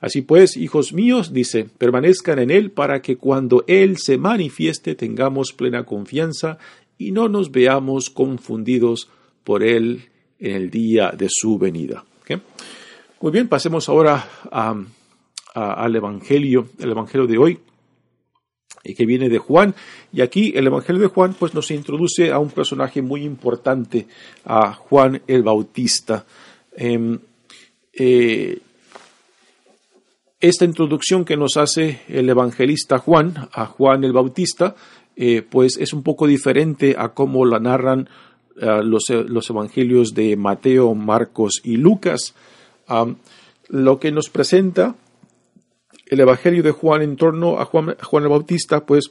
Así 0.01 0.23
pues, 0.23 0.57
hijos 0.57 0.93
míos, 0.93 1.33
dice, 1.33 1.67
permanezcan 1.79 2.39
en 2.39 2.51
Él 2.51 2.71
para 2.71 3.01
que 3.01 3.17
cuando 3.17 3.65
Él 3.67 3.97
se 3.97 4.19
manifieste 4.19 4.95
tengamos 4.95 5.53
plena 5.53 5.85
confianza 5.85 6.59
y 6.99 7.13
no 7.13 7.29
nos 7.29 7.51
veamos 7.51 8.11
confundidos 8.11 9.09
por 9.43 9.63
Él 9.63 10.05
en 10.39 10.55
el 10.55 10.71
día 10.71 11.13
de 11.17 11.29
su 11.31 11.59
venida. 11.59 12.05
Muy 13.19 13.33
bien, 13.33 13.49
pasemos 13.49 13.89
ahora 13.89 14.29
al 15.55 15.97
Evangelio, 15.97 16.69
el 16.79 16.91
Evangelio 16.91 17.27
de 17.27 17.39
hoy, 17.39 17.59
que 18.95 19.07
viene 19.07 19.31
de 19.31 19.39
Juan. 19.39 19.75
Y 20.13 20.21
aquí 20.21 20.53
el 20.55 20.67
Evangelio 20.67 21.01
de 21.01 21.09
Juan 21.09 21.33
pues, 21.33 21.55
nos 21.55 21.71
introduce 21.71 22.31
a 22.31 22.39
un 22.39 22.51
personaje 22.51 23.01
muy 23.01 23.23
importante, 23.23 24.07
a 24.45 24.75
Juan 24.75 25.23
el 25.27 25.43
Bautista. 25.43 26.27
Em, 26.77 27.19
eh, 27.95 28.59
esta 30.39 30.67
introducción 30.67 31.25
que 31.25 31.39
nos 31.39 31.57
hace 31.57 32.03
el 32.09 32.29
evangelista 32.29 32.99
Juan, 32.99 33.49
a 33.51 33.65
Juan 33.65 34.05
el 34.05 34.13
Bautista, 34.13 34.77
eh, 35.17 35.41
pues 35.41 35.79
es 35.79 35.95
un 35.95 36.03
poco 36.03 36.27
diferente 36.27 36.95
a 36.99 37.15
cómo 37.15 37.47
la 37.47 37.61
narran 37.61 38.11
los, 38.57 39.11
los, 39.11 39.51
evangelios 39.51 40.15
de 40.15 40.35
Mateo, 40.35 40.95
Marcos 40.95 41.61
y 41.63 41.77
Lucas. 41.77 42.35
Lo 43.69 43.99
que 43.99 44.13
nos 44.13 44.31
presenta 44.31 44.95
el 46.07 46.21
evangelio 46.21 46.63
de 46.63 46.71
Juan 46.71 47.03
en 47.03 47.17
torno 47.17 47.59
a 47.59 47.65
Juan, 47.65 47.97
el 48.23 48.29
Bautista, 48.29 48.87
pues 48.87 49.11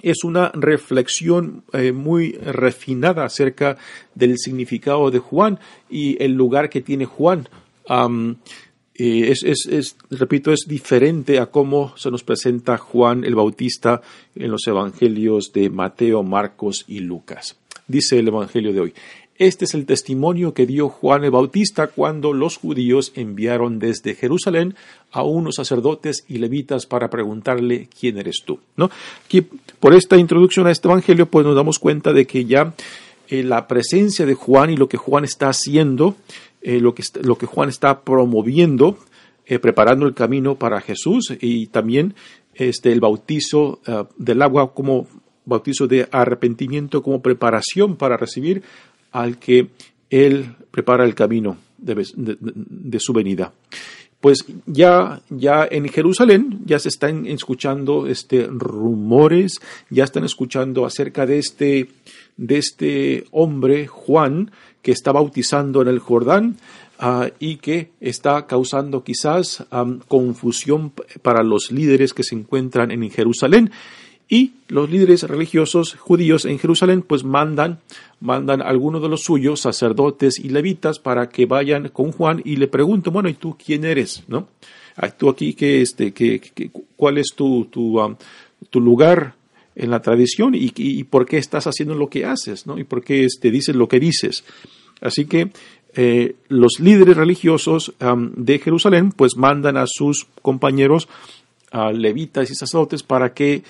es 0.00 0.24
una 0.24 0.50
reflexión 0.54 1.64
eh, 1.72 1.92
muy 1.92 2.32
refinada 2.32 3.24
acerca 3.24 3.76
del 4.14 4.38
significado 4.38 5.10
de 5.10 5.18
Juan 5.18 5.58
y 5.90 6.22
el 6.22 6.32
lugar 6.32 6.70
que 6.70 6.80
tiene 6.80 7.04
Juan. 7.04 7.48
es, 8.94 9.96
repito, 10.10 10.52
es 10.52 10.66
diferente 10.66 11.38
a 11.38 11.46
cómo 11.46 11.96
se 11.96 12.10
nos 12.10 12.24
presenta 12.24 12.78
Juan 12.78 13.24
el 13.24 13.34
Bautista 13.34 14.00
en 14.34 14.50
los 14.50 14.66
evangelios 14.66 15.52
de 15.52 15.70
Mateo, 15.70 16.22
Marcos 16.22 16.84
y 16.88 17.00
Lucas. 17.00 17.56
Dice 17.86 18.18
el 18.18 18.28
evangelio 18.28 18.72
de 18.72 18.80
hoy. 18.80 18.94
Este 19.38 19.64
es 19.64 19.74
el 19.74 19.86
testimonio 19.86 20.52
que 20.52 20.66
dio 20.66 20.88
Juan 20.88 21.24
el 21.24 21.30
Bautista 21.30 21.86
cuando 21.86 22.32
los 22.32 22.58
judíos 22.58 23.12
enviaron 23.14 23.78
desde 23.78 24.14
Jerusalén 24.14 24.74
a 25.10 25.22
unos 25.22 25.56
sacerdotes 25.56 26.24
y 26.28 26.38
levitas 26.38 26.86
para 26.86 27.08
preguntarle 27.08 27.88
quién 27.98 28.18
eres 28.18 28.42
tú. 28.44 28.60
Aquí, 29.24 29.40
por 29.80 29.94
esta 29.94 30.18
introducción 30.18 30.66
a 30.66 30.70
este 30.70 30.86
evangelio, 30.86 31.26
pues 31.26 31.46
nos 31.46 31.56
damos 31.56 31.78
cuenta 31.78 32.12
de 32.12 32.26
que 32.26 32.44
ya 32.44 32.74
eh, 33.28 33.42
la 33.42 33.66
presencia 33.66 34.26
de 34.26 34.34
Juan 34.34 34.70
y 34.70 34.76
lo 34.76 34.88
que 34.88 34.98
Juan 34.98 35.24
está 35.24 35.48
haciendo, 35.48 36.16
eh, 36.60 36.80
lo, 36.80 36.94
que, 36.94 37.02
lo 37.22 37.38
que 37.38 37.46
Juan 37.46 37.70
está 37.70 38.02
promoviendo, 38.02 38.98
eh, 39.46 39.58
preparando 39.58 40.06
el 40.06 40.12
camino 40.12 40.56
para 40.56 40.82
Jesús 40.82 41.32
y 41.40 41.68
también 41.68 42.14
este, 42.54 42.92
el 42.92 43.00
bautizo 43.00 43.80
del 44.18 44.42
agua 44.42 44.74
como 44.74 45.08
bautizo 45.44 45.86
de 45.88 46.08
arrepentimiento 46.12 47.02
como 47.02 47.22
preparación 47.22 47.96
para 47.96 48.16
recibir 48.16 48.62
al 49.12 49.38
que 49.38 49.68
Él 50.10 50.56
prepara 50.70 51.04
el 51.04 51.14
camino 51.14 51.58
de, 51.78 52.98
su 52.98 53.12
venida. 53.12 53.52
Pues 54.20 54.44
ya, 54.66 55.20
ya 55.30 55.66
en 55.68 55.88
Jerusalén 55.88 56.60
ya 56.64 56.78
se 56.78 56.88
están 56.88 57.26
escuchando 57.26 58.06
este, 58.06 58.46
rumores, 58.46 59.60
ya 59.90 60.04
están 60.04 60.24
escuchando 60.24 60.86
acerca 60.86 61.26
de 61.26 61.38
este, 61.38 61.88
de 62.36 62.58
este 62.58 63.24
hombre, 63.32 63.88
Juan, 63.88 64.52
que 64.80 64.92
está 64.92 65.10
bautizando 65.10 65.82
en 65.82 65.88
el 65.88 65.98
Jordán, 65.98 66.56
ah, 67.00 67.30
y 67.40 67.56
que 67.56 67.90
está 68.00 68.46
causando 68.46 69.02
quizás 69.02 69.64
confusión 70.06 70.92
para 71.22 71.42
los 71.42 71.72
líderes 71.72 72.14
que 72.14 72.22
se 72.22 72.36
encuentran 72.36 72.92
en 72.92 73.10
Jerusalén 73.10 73.72
y 74.32 74.54
los 74.68 74.88
líderes 74.88 75.24
religiosos 75.24 75.92
judíos 75.92 76.46
en 76.46 76.58
Jerusalén 76.58 77.02
pues 77.02 77.22
mandan 77.22 77.80
mandan 78.18 78.62
a 78.62 78.64
algunos 78.64 79.02
de 79.02 79.10
los 79.10 79.22
suyos 79.22 79.60
sacerdotes 79.60 80.38
y 80.38 80.48
levitas 80.48 80.98
para 80.98 81.28
que 81.28 81.44
vayan 81.44 81.90
con 81.90 82.12
Juan 82.12 82.40
y 82.42 82.56
le 82.56 82.66
pregunten 82.66 83.12
bueno 83.12 83.28
y 83.28 83.34
tú 83.34 83.58
quién 83.62 83.84
eres 83.84 84.24
no 84.28 84.48
ah, 84.96 85.10
tú 85.10 85.28
aquí 85.28 85.52
que 85.52 85.82
este 85.82 86.12
que, 86.14 86.40
cuál 86.96 87.18
es 87.18 87.34
tu 87.36 87.66
tu, 87.66 88.00
um, 88.00 88.16
tu 88.70 88.80
lugar 88.80 89.34
en 89.76 89.90
la 89.90 90.00
tradición 90.00 90.54
y, 90.54 90.72
y, 90.76 91.04
por 91.04 91.26
qué 91.26 91.36
estás 91.36 91.66
haciendo 91.66 91.94
lo 91.94 92.08
que 92.08 92.24
haces 92.24 92.66
no 92.66 92.78
y 92.78 92.84
por 92.84 93.04
qué 93.04 93.26
este 93.26 93.50
dices 93.50 93.76
lo 93.76 93.86
que 93.86 94.00
dices 94.00 94.44
así 95.02 95.26
que 95.26 95.50
eh, 95.94 96.36
los 96.48 96.80
líderes 96.80 97.18
religiosos 97.18 97.92
um, 98.00 98.32
de 98.34 98.58
Jerusalén 98.60 99.12
pues 99.12 99.36
mandan 99.36 99.76
a 99.76 99.84
sus 99.86 100.26
compañeros 100.40 101.06
a 101.70 101.92
levitas 101.92 102.50
y 102.50 102.54
sacerdotes 102.54 103.02
para 103.02 103.34
que 103.34 103.62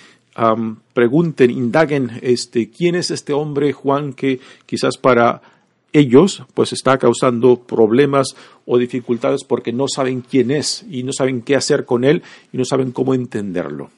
pregunten, 0.92 1.50
indaguen, 1.50 2.18
este, 2.22 2.70
quién 2.70 2.94
es 2.94 3.10
este 3.10 3.32
hombre 3.32 3.72
Juan 3.72 4.12
que 4.12 4.40
quizás 4.66 4.96
para 4.96 5.42
ellos 5.92 6.42
pues 6.54 6.72
está 6.72 6.98
causando 6.98 7.56
problemas 7.56 8.28
o 8.64 8.78
dificultades 8.78 9.44
porque 9.44 9.72
no 9.72 9.86
saben 9.88 10.22
quién 10.22 10.50
es 10.50 10.84
y 10.90 11.02
no 11.02 11.12
saben 11.12 11.42
qué 11.42 11.54
hacer 11.54 11.84
con 11.84 12.04
él 12.04 12.22
y 12.52 12.56
no 12.56 12.64
saben 12.64 12.92
cómo 12.92 13.14
entenderlo. 13.14 13.90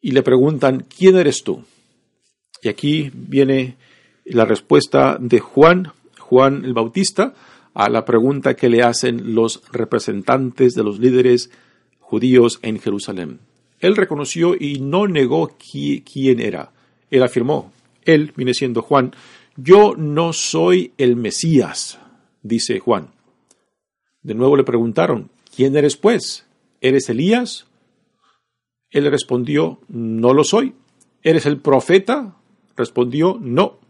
Y 0.00 0.12
le 0.12 0.22
preguntan, 0.22 0.86
¿quién 0.96 1.16
eres 1.16 1.42
tú? 1.42 1.64
Y 2.62 2.68
aquí 2.68 3.10
viene 3.12 3.76
la 4.24 4.44
respuesta 4.44 5.16
de 5.18 5.40
Juan, 5.40 5.92
Juan 6.18 6.64
el 6.64 6.74
Bautista, 6.74 7.34
a 7.74 7.88
la 7.88 8.04
pregunta 8.04 8.54
que 8.54 8.68
le 8.68 8.82
hacen 8.82 9.34
los 9.34 9.62
representantes 9.72 10.74
de 10.74 10.82
los 10.82 10.98
líderes 10.98 11.50
judíos 12.06 12.60
en 12.62 12.78
Jerusalén. 12.78 13.40
Él 13.80 13.96
reconoció 13.96 14.54
y 14.58 14.78
no 14.78 15.08
negó 15.08 15.56
quién 15.58 16.40
era. 16.40 16.72
Él 17.10 17.22
afirmó, 17.24 17.72
él 18.04 18.32
viene 18.36 18.54
siendo 18.54 18.80
Juan, 18.80 19.12
yo 19.56 19.94
no 19.96 20.32
soy 20.32 20.92
el 20.98 21.16
Mesías, 21.16 21.98
dice 22.42 22.78
Juan. 22.78 23.10
De 24.22 24.34
nuevo 24.34 24.56
le 24.56 24.62
preguntaron, 24.62 25.30
¿quién 25.54 25.76
eres 25.76 25.96
pues? 25.96 26.46
¿Eres 26.80 27.08
Elías? 27.08 27.66
Él 28.90 29.10
respondió, 29.10 29.80
no 29.88 30.32
lo 30.32 30.44
soy. 30.44 30.74
¿Eres 31.22 31.44
el 31.46 31.60
profeta? 31.60 32.36
Respondió, 32.76 33.36
no. 33.40 33.80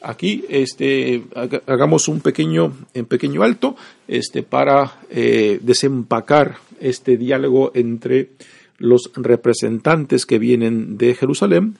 Aquí 0.00 0.44
este, 0.48 1.24
hagamos 1.66 2.08
un 2.08 2.20
pequeño, 2.20 2.72
pequeño 3.08 3.42
alto 3.42 3.76
este, 4.06 4.42
para 4.42 5.00
eh, 5.10 5.58
desempacar 5.62 6.56
este 6.80 7.16
diálogo 7.16 7.72
entre 7.74 8.30
los 8.78 9.10
representantes 9.14 10.24
que 10.24 10.38
vienen 10.38 10.98
de 10.98 11.14
Jerusalén 11.14 11.76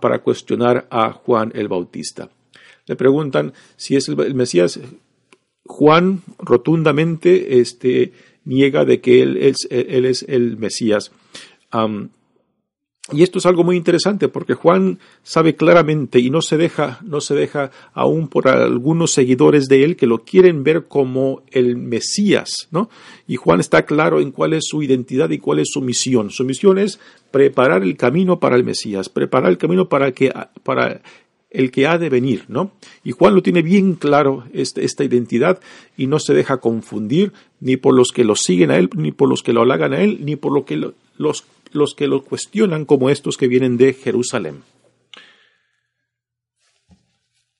para 0.00 0.20
cuestionar 0.20 0.86
a 0.90 1.12
Juan 1.12 1.52
el 1.54 1.68
Bautista. 1.68 2.30
Le 2.86 2.96
preguntan 2.96 3.52
si 3.76 3.96
es 3.96 4.08
el, 4.08 4.34
Mesías. 4.34 4.80
Juan 5.66 6.22
rotundamente 6.38 7.60
este, 7.60 8.12
niega 8.44 8.84
de 8.84 9.00
que 9.00 9.22
él, 9.22 9.54
él 9.70 10.04
es 10.04 10.24
el 10.28 10.56
Mesías. 10.58 11.12
Y 13.12 13.22
esto 13.22 13.38
es 13.38 13.44
algo 13.44 13.64
muy 13.64 13.76
interesante 13.76 14.28
porque 14.28 14.54
Juan 14.54 14.98
sabe 15.22 15.56
claramente 15.56 16.20
y 16.20 16.30
no 16.30 16.40
se 16.40 16.56
deja, 16.56 17.00
no 17.04 17.20
se 17.20 17.34
deja 17.34 17.70
aún 17.92 18.28
por 18.28 18.48
algunos 18.48 19.12
seguidores 19.12 19.66
de 19.66 19.84
él 19.84 19.96
que 19.96 20.06
lo 20.06 20.24
quieren 20.24 20.64
ver 20.64 20.86
como 20.88 21.42
el 21.50 21.76
Mesías, 21.76 22.68
¿no? 22.70 22.88
Y 23.28 23.36
Juan 23.36 23.60
está 23.60 23.84
claro 23.84 24.20
en 24.20 24.32
cuál 24.32 24.54
es 24.54 24.64
su 24.66 24.82
identidad 24.82 25.28
y 25.28 25.38
cuál 25.38 25.58
es 25.58 25.68
su 25.70 25.82
misión. 25.82 26.30
Su 26.30 26.44
misión 26.44 26.78
es 26.78 26.98
preparar 27.30 27.82
el 27.82 27.98
camino 27.98 28.40
para 28.40 28.56
el 28.56 28.64
Mesías, 28.64 29.10
preparar 29.10 29.50
el 29.50 29.58
camino 29.58 29.86
para 29.86 30.12
que, 30.12 30.32
para 30.62 31.02
el 31.50 31.70
que 31.70 31.86
ha 31.86 31.98
de 31.98 32.08
venir, 32.08 32.46
¿no? 32.48 32.72
Y 33.04 33.12
Juan 33.12 33.34
lo 33.34 33.42
tiene 33.42 33.60
bien 33.60 33.96
claro 33.96 34.44
este, 34.54 34.82
esta 34.82 35.04
identidad 35.04 35.60
y 35.98 36.06
no 36.06 36.18
se 36.18 36.32
deja 36.32 36.56
confundir 36.56 37.34
ni 37.60 37.76
por 37.76 37.94
los 37.94 38.12
que 38.12 38.24
lo 38.24 38.34
siguen 38.34 38.70
a 38.70 38.78
él, 38.78 38.88
ni 38.96 39.12
por 39.12 39.28
los 39.28 39.42
que 39.42 39.52
lo 39.52 39.60
halagan 39.60 39.92
a 39.92 40.00
él, 40.00 40.20
ni 40.22 40.36
por 40.36 40.54
lo 40.54 40.64
que 40.64 40.92
los 41.18 41.44
los 41.74 41.94
que 41.94 42.06
lo 42.06 42.24
cuestionan 42.24 42.84
como 42.84 43.10
estos 43.10 43.36
que 43.36 43.48
vienen 43.48 43.76
de 43.76 43.92
Jerusalén. 43.92 44.62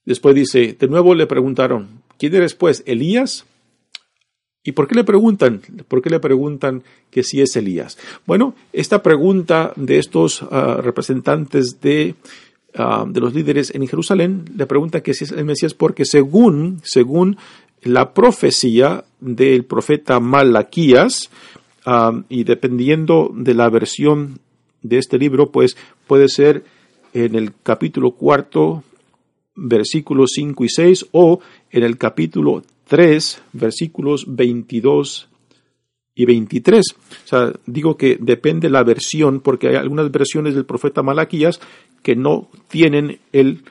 Después 0.04 0.34
dice, 0.34 0.76
de 0.78 0.88
nuevo 0.88 1.14
le 1.14 1.26
preguntaron, 1.26 2.02
¿quién 2.18 2.34
eres 2.34 2.54
pues? 2.54 2.82
¿Elías? 2.86 3.46
¿Y 4.62 4.72
por 4.72 4.86
qué 4.88 4.94
le 4.94 5.04
preguntan? 5.04 5.60
¿Por 5.88 6.00
qué 6.00 6.10
le 6.10 6.20
preguntan 6.20 6.82
que 7.10 7.22
si 7.22 7.40
es 7.40 7.54
Elías? 7.56 7.98
Bueno, 8.26 8.54
esta 8.72 9.02
pregunta 9.02 9.72
de 9.76 9.98
estos 9.98 10.42
ah, 10.50 10.80
representantes 10.82 11.80
de, 11.80 12.14
ah, 12.74 13.04
de, 13.06 13.20
los 13.20 13.34
líderes 13.34 13.74
en 13.74 13.86
Jerusalén 13.86 14.44
le 14.56 14.66
pregunta 14.66 15.02
que 15.02 15.12
si 15.12 15.24
es 15.24 15.32
el 15.32 15.44
Mesías 15.44 15.74
porque 15.74 16.04
según, 16.04 16.80
según 16.82 17.36
la 17.82 18.14
profecía 18.14 19.04
del 19.20 19.64
profeta 19.64 20.20
Malaquías, 20.20 21.30
y 22.28 22.44
dependiendo 22.44 23.30
de 23.34 23.54
la 23.54 23.68
versión 23.68 24.38
de 24.82 24.98
este 24.98 25.18
libro, 25.18 25.50
pues 25.50 25.76
puede 26.06 26.28
ser 26.28 26.64
en 27.12 27.34
el 27.34 27.52
capítulo 27.62 28.12
cuarto, 28.12 28.84
versículos 29.54 30.32
5 30.34 30.64
y 30.64 30.68
6, 30.68 31.06
o 31.12 31.40
en 31.70 31.82
el 31.82 31.96
capítulo 31.96 32.62
3, 32.88 33.42
versículos 33.52 34.24
22 34.26 35.28
y 36.14 36.24
23. 36.24 36.84
O 36.92 37.28
sea, 37.28 37.52
digo 37.66 37.96
que 37.96 38.16
depende 38.20 38.68
la 38.68 38.82
versión, 38.82 39.40
porque 39.40 39.68
hay 39.68 39.76
algunas 39.76 40.10
versiones 40.10 40.54
del 40.54 40.64
profeta 40.64 41.02
Malaquías 41.02 41.60
que 42.02 42.16
no 42.16 42.48
tienen 42.68 43.18
el 43.32 43.62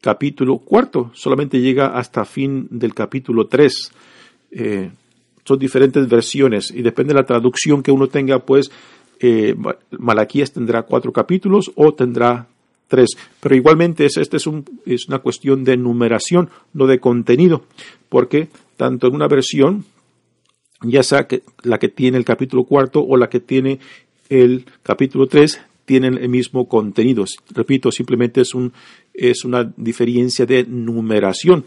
capítulo 0.00 0.58
cuarto, 0.58 1.12
solamente 1.14 1.60
llega 1.60 1.96
hasta 1.96 2.24
fin 2.24 2.66
del 2.70 2.92
capítulo 2.92 3.46
3 3.46 3.92
son 5.44 5.58
diferentes 5.58 6.08
versiones 6.08 6.70
y 6.70 6.82
depende 6.82 7.14
de 7.14 7.20
la 7.20 7.26
traducción 7.26 7.82
que 7.82 7.92
uno 7.92 8.08
tenga, 8.08 8.38
pues 8.40 8.70
eh, 9.20 9.54
Malaquías 9.90 10.52
tendrá 10.52 10.82
cuatro 10.82 11.12
capítulos 11.12 11.70
o 11.74 11.94
tendrá 11.94 12.48
tres. 12.88 13.10
Pero 13.40 13.54
igualmente 13.54 14.04
es, 14.04 14.16
este 14.16 14.36
es, 14.36 14.46
un, 14.46 14.64
es 14.84 15.08
una 15.08 15.20
cuestión 15.20 15.64
de 15.64 15.76
numeración, 15.76 16.50
no 16.74 16.86
de 16.86 17.00
contenido, 17.00 17.64
porque 18.08 18.48
tanto 18.76 19.06
en 19.06 19.14
una 19.14 19.28
versión, 19.28 19.84
ya 20.82 21.02
sea 21.02 21.26
que 21.26 21.42
la 21.62 21.78
que 21.78 21.88
tiene 21.88 22.18
el 22.18 22.24
capítulo 22.24 22.64
cuarto 22.64 23.00
o 23.00 23.16
la 23.16 23.28
que 23.28 23.40
tiene 23.40 23.78
el 24.28 24.66
capítulo 24.82 25.26
tres, 25.26 25.60
tienen 25.84 26.18
el 26.18 26.28
mismo 26.28 26.68
contenido. 26.68 27.24
Repito, 27.50 27.90
simplemente 27.90 28.40
es, 28.40 28.54
un, 28.54 28.72
es 29.12 29.44
una 29.44 29.72
diferencia 29.76 30.46
de 30.46 30.64
numeración. 30.64 31.64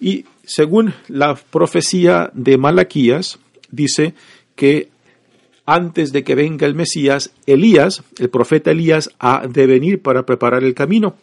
Y 0.00 0.24
según 0.44 0.94
la 1.08 1.34
profecía 1.34 2.30
de 2.34 2.58
Malaquías, 2.58 3.38
dice 3.70 4.14
que 4.54 4.88
antes 5.64 6.12
de 6.12 6.24
que 6.24 6.34
venga 6.34 6.66
el 6.66 6.74
Mesías, 6.74 7.32
Elías, 7.46 8.02
el 8.18 8.30
profeta 8.30 8.72
Elías, 8.72 9.10
ha 9.18 9.46
de 9.46 9.66
venir 9.66 10.02
para 10.02 10.26
preparar 10.26 10.64
el 10.64 10.74
camino. 10.74 11.16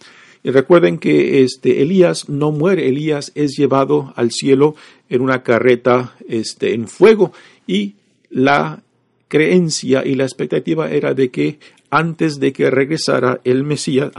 Y 0.44 0.52
recuerden 0.52 0.98
que 0.98 1.44
este 1.44 1.82
Elías 1.82 2.30
no 2.30 2.52
muere, 2.52 2.88
Elías 2.88 3.34
es 3.36 3.58
llevado 3.58 4.14
al 4.16 4.32
cielo 4.32 4.76
en 5.10 5.22
una 5.22 5.44
carreta 5.44 6.16
este, 6.30 6.74
en 6.74 6.88
fuego 6.88 7.34
y 7.68 7.96
la 8.30 8.82
creencia 9.28 10.06
y 10.06 10.16
la 10.16 10.24
expectativa 10.24 10.90
era 10.90 11.14
de 11.14 11.30
que 11.30 11.60
antes 11.90 12.40
de 12.40 12.54
que 12.54 12.70
regresara 12.70 13.42
el 13.44 13.64
Mesías, 13.64 14.12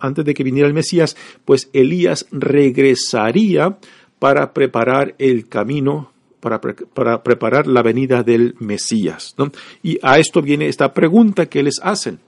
antes 0.00 0.24
de 0.24 0.34
que 0.34 0.44
viniera 0.44 0.66
el 0.66 0.74
Mesías, 0.74 1.16
pues 1.44 1.68
Elías 1.72 2.26
regresaría 2.32 3.78
para 4.18 4.52
preparar 4.52 5.14
el 5.18 5.48
camino 5.48 6.12
para, 6.40 6.60
para, 6.60 7.22
preparar 7.22 7.66
la 7.66 7.82
venida 7.82 8.22
del 8.22 8.54
Mesías. 8.58 9.34
Y 9.82 9.98
a 10.02 10.18
esto 10.18 10.40
viene 10.40 10.68
esta 10.68 10.92
pregunta 10.92 11.46
que 11.46 11.62
les 11.62 11.80
hacen. 11.82 12.20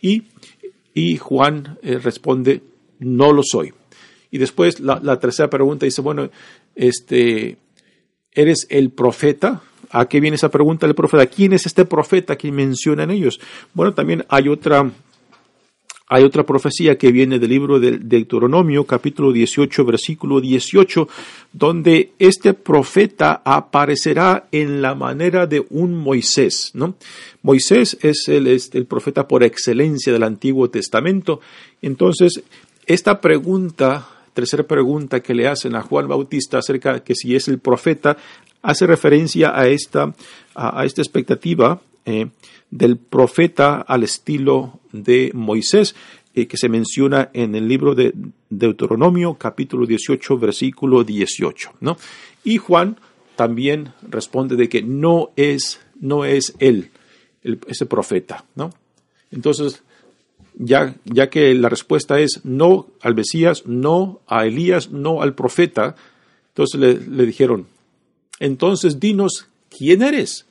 Y, 0.00 0.24
y 0.94 1.16
Juan 1.16 1.78
eh, 1.82 1.98
responde, 1.98 2.62
no 3.00 3.32
lo 3.32 3.42
soy. 3.42 3.72
Y 4.30 4.38
después 4.38 4.80
la, 4.80 5.00
la, 5.02 5.18
tercera 5.18 5.50
pregunta 5.50 5.84
dice, 5.84 6.00
bueno, 6.00 6.30
este, 6.74 7.58
¿eres 8.32 8.66
el 8.70 8.90
profeta? 8.90 9.62
¿A 9.90 10.06
qué 10.06 10.20
viene 10.20 10.36
esa 10.36 10.50
pregunta 10.50 10.86
del 10.86 10.94
profeta? 10.94 11.26
¿Quién 11.26 11.52
es 11.52 11.66
este 11.66 11.84
profeta 11.84 12.36
que 12.36 12.50
mencionan 12.50 13.10
ellos? 13.10 13.38
Bueno, 13.74 13.92
también 13.92 14.24
hay 14.28 14.48
otra 14.48 14.90
hay 16.12 16.24
otra 16.24 16.44
profecía 16.44 16.98
que 16.98 17.10
viene 17.10 17.38
del 17.38 17.48
libro 17.48 17.80
de 17.80 17.92
Deuteronomio, 17.96 18.84
capítulo 18.84 19.32
18, 19.32 19.82
versículo 19.86 20.42
18, 20.42 21.08
donde 21.54 22.12
este 22.18 22.52
profeta 22.52 23.40
aparecerá 23.42 24.46
en 24.52 24.82
la 24.82 24.94
manera 24.94 25.46
de 25.46 25.64
un 25.70 25.94
Moisés, 25.94 26.72
¿no? 26.74 26.96
Moisés 27.40 27.96
es 28.02 28.28
el, 28.28 28.84
profeta 28.84 29.26
por 29.26 29.42
excelencia 29.42 30.12
del 30.12 30.24
Antiguo 30.24 30.68
Testamento. 30.68 31.40
Entonces, 31.80 32.42
esta 32.84 33.18
pregunta, 33.18 34.06
tercera 34.34 34.64
pregunta 34.64 35.20
que 35.20 35.34
le 35.34 35.48
hacen 35.48 35.74
a 35.74 35.80
Juan 35.80 36.08
Bautista 36.08 36.58
acerca 36.58 36.92
de 36.92 37.02
que 37.02 37.14
si 37.14 37.34
es 37.34 37.48
el 37.48 37.58
profeta, 37.58 38.18
hace 38.60 38.86
referencia 38.86 39.58
a 39.58 39.66
esta, 39.66 40.14
a, 40.54 40.84
esta 40.84 41.00
expectativa 41.00 41.80
eh, 42.04 42.28
del 42.70 42.96
profeta 42.96 43.80
al 43.80 44.02
estilo 44.02 44.80
de 44.92 45.30
Moisés, 45.34 45.94
eh, 46.34 46.46
que 46.46 46.56
se 46.56 46.68
menciona 46.68 47.30
en 47.32 47.54
el 47.54 47.68
libro 47.68 47.94
de 47.94 48.14
Deuteronomio, 48.48 49.34
capítulo 49.34 49.86
18, 49.86 50.38
versículo 50.38 51.04
18. 51.04 51.74
¿no? 51.80 51.96
Y 52.42 52.58
Juan 52.58 52.96
también 53.36 53.92
responde 54.08 54.56
de 54.56 54.68
que 54.68 54.82
no 54.82 55.30
es, 55.36 55.80
no 56.00 56.24
es 56.24 56.54
él, 56.58 56.90
ese 57.42 57.86
profeta. 57.86 58.44
¿no? 58.54 58.72
Entonces, 59.30 59.82
ya, 60.54 60.96
ya 61.04 61.28
que 61.30 61.54
la 61.54 61.68
respuesta 61.68 62.18
es 62.18 62.40
no 62.44 62.88
al 63.00 63.14
Mesías, 63.14 63.64
no 63.66 64.20
a 64.26 64.46
Elías, 64.46 64.90
no 64.90 65.22
al 65.22 65.34
profeta, 65.34 65.96
entonces 66.48 66.80
le, 66.80 66.94
le 66.94 67.26
dijeron, 67.26 67.66
entonces 68.40 68.98
dinos 68.98 69.48
quién 69.70 70.02
eres 70.02 70.46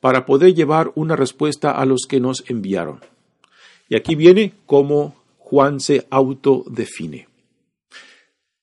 para 0.00 0.26
poder 0.26 0.54
llevar 0.54 0.92
una 0.94 1.16
respuesta 1.16 1.70
a 1.70 1.84
los 1.86 2.06
que 2.08 2.20
nos 2.20 2.44
enviaron. 2.48 3.00
Y 3.88 3.96
aquí 3.96 4.14
viene 4.14 4.52
cómo 4.66 5.14
Juan 5.38 5.80
se 5.80 6.06
autodefine. 6.10 7.28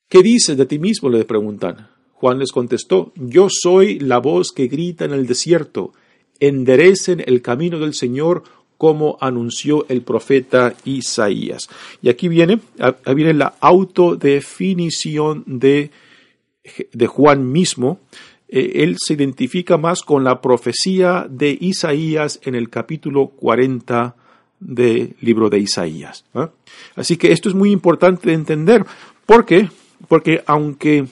¿Qué 0.09 0.21
dices 0.21 0.57
de 0.57 0.65
ti 0.65 0.79
mismo? 0.79 1.09
le 1.09 1.25
preguntan. 1.25 1.89
Juan 2.13 2.39
les 2.39 2.51
contestó, 2.51 3.11
yo 3.15 3.47
soy 3.49 3.99
la 3.99 4.19
voz 4.19 4.51
que 4.55 4.67
grita 4.67 5.05
en 5.05 5.11
el 5.11 5.27
desierto, 5.27 5.91
enderecen 6.39 7.23
el 7.25 7.41
camino 7.41 7.79
del 7.79 7.93
Señor 7.93 8.43
como 8.77 9.17
anunció 9.21 9.85
el 9.89 10.01
profeta 10.01 10.75
Isaías. 10.85 11.69
Y 12.01 12.09
aquí 12.09 12.27
viene, 12.27 12.59
viene 13.15 13.33
la 13.33 13.55
autodefinición 13.59 15.43
de, 15.45 15.91
de 16.91 17.07
Juan 17.07 17.51
mismo, 17.51 17.99
eh, 18.47 18.84
él 18.84 18.97
se 18.99 19.13
identifica 19.13 19.77
más 19.77 20.01
con 20.01 20.23
la 20.23 20.41
profecía 20.41 21.25
de 21.29 21.58
Isaías 21.60 22.39
en 22.43 22.56
el 22.56 22.69
capítulo 22.69 23.27
40 23.29 24.15
del 24.60 25.15
libro 25.21 25.49
de 25.49 25.60
Isaías. 25.60 26.25
Así 26.95 27.17
que 27.17 27.32
esto 27.32 27.49
es 27.49 27.56
muy 27.56 27.71
importante 27.71 28.29
de 28.29 28.36
entender. 28.36 28.86
¿Por 29.25 29.45
qué? 29.45 29.69
Porque 30.08 30.41
aunque 30.45 31.06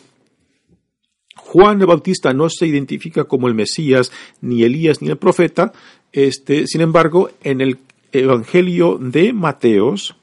Juan 1.35 1.81
el 1.81 1.87
Bautista 1.87 2.33
no 2.33 2.49
se 2.49 2.67
identifica 2.67 3.25
como 3.25 3.47
el 3.47 3.55
Mesías, 3.55 4.11
ni 4.41 4.63
Elías, 4.63 5.01
ni 5.01 5.09
el 5.09 5.17
profeta, 5.17 5.73
este, 6.13 6.67
sin 6.67 6.81
embargo, 6.81 7.29
en 7.43 7.61
el 7.61 7.77
Evangelio 8.11 8.97
de 8.99 9.33
Mateos, 9.33 10.15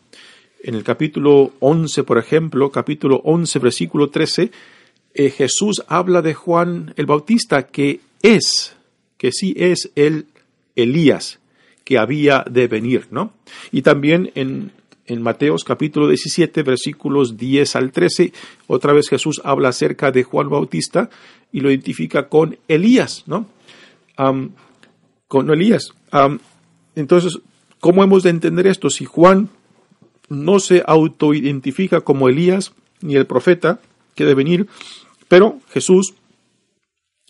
en 0.62 0.75
el 0.75 0.85
capítulo 0.85 1.53
11, 1.61 2.03
por 2.05 2.18
ejemplo, 2.18 2.71
capítulo 2.71 3.21
11, 3.25 3.59
versículo 3.59 4.11
13, 4.11 4.51
eh, 5.14 5.31
Jesús 5.31 5.83
habla 5.88 6.23
de 6.23 6.35
Juan 6.35 6.94
el 6.97 7.07
Bautista 7.07 7.66
que 7.66 8.01
es, 8.23 8.77
que 9.16 9.33
sí 9.33 9.55
es 9.57 9.90
el 9.94 10.27
Elías 10.77 11.38
que 11.85 11.99
había 11.99 12.44
de 12.51 12.68
venir, 12.68 13.07
¿no? 13.11 13.33
Y 13.73 13.83
también 13.83 14.31
en, 14.35 14.73
en 15.07 15.23
Mateos 15.23 15.64
capítulo 15.64 16.07
17, 16.07 16.62
versículos 16.62 17.37
10 17.38 17.77
al 17.77 17.92
13, 17.92 18.33
otra 18.66 18.92
vez 18.92 19.09
Jesús 19.09 19.40
habla 19.42 19.71
acerca 19.71 20.11
de 20.11 20.23
Juan 20.23 20.51
Bautista 20.51 21.09
y 21.51 21.61
lo 21.61 21.71
identifica 21.71 22.29
con 22.29 22.59
Elías, 22.68 23.25
¿no? 23.27 23.47
con 25.29 25.51
Elías. 25.51 25.94
entonces, 26.94 27.38
¿cómo 27.81 28.03
hemos 28.03 28.25
de 28.25 28.31
entender 28.31 28.66
esto? 28.66 28.90
Si 28.90 29.05
Juan 29.05 29.49
no 30.29 30.59
se 30.59 30.83
autoidentifica 30.87 32.01
como 32.01 32.29
Elías 32.29 32.73
ni 33.01 33.14
el 33.14 33.27
profeta 33.27 33.81
que 34.18 34.24
debe 34.24 34.42
venir, 34.42 34.66
pero 35.28 35.61
Jesús, 35.70 36.14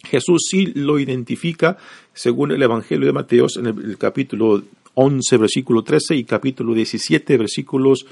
Jesús 0.05 0.47
sí 0.51 0.73
lo 0.75 0.99
identifica 0.99 1.77
según 2.15 2.51
el 2.51 2.63
Evangelio 2.63 3.07
de 3.07 3.13
Mateos 3.13 3.59
en 3.59 3.67
el, 3.67 3.99
capítulo 3.99 4.63
11, 4.95 5.37
versículo 5.37 5.83
13 5.83 6.17
y 6.17 6.25
capítulo 6.25 6.73
17, 6.73 7.37
versículos 7.37 8.07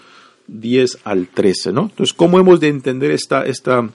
10 0.47 0.99
al 1.05 1.29
13, 1.29 1.73
¿no? 1.73 1.83
Entonces, 1.85 2.13
¿cómo 2.13 2.39
hemos 2.39 2.61
de 2.61 2.69
entender 2.69 3.13
esta, 3.13 3.47
esta, 3.47 3.89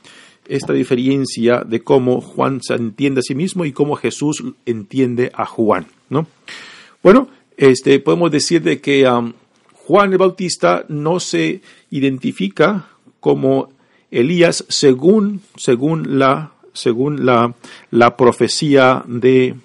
esta 0.47 0.73
diferencia 0.73 1.61
de 1.63 1.81
cómo 1.81 2.19
Juan 2.19 2.59
se 2.63 2.73
entiende 2.73 3.19
a 3.19 3.23
sí 3.23 3.35
mismo 3.35 3.65
y 3.65 3.71
cómo 3.73 3.95
Jesús 3.95 4.43
entiende 4.65 5.31
a 5.35 5.45
Juan, 5.45 5.85
¿no? 6.09 6.25
Bueno, 7.03 7.29
este, 7.55 7.99
podemos 7.99 8.31
decir 8.31 8.63
de 8.63 8.81
que 8.81 9.07
um, 9.07 9.33
Juan 9.73 10.11
el 10.11 10.17
Bautista 10.17 10.85
no 10.89 11.19
se 11.19 11.61
identifica 11.91 12.89
como 13.19 13.69
Elías 14.11 14.65
según, 14.67 15.41
según, 15.55 16.19
la, 16.19 16.51
según 16.73 17.25
la, 17.25 17.55
la 17.89 18.17
profecía 18.17 19.03
de, 19.07 19.55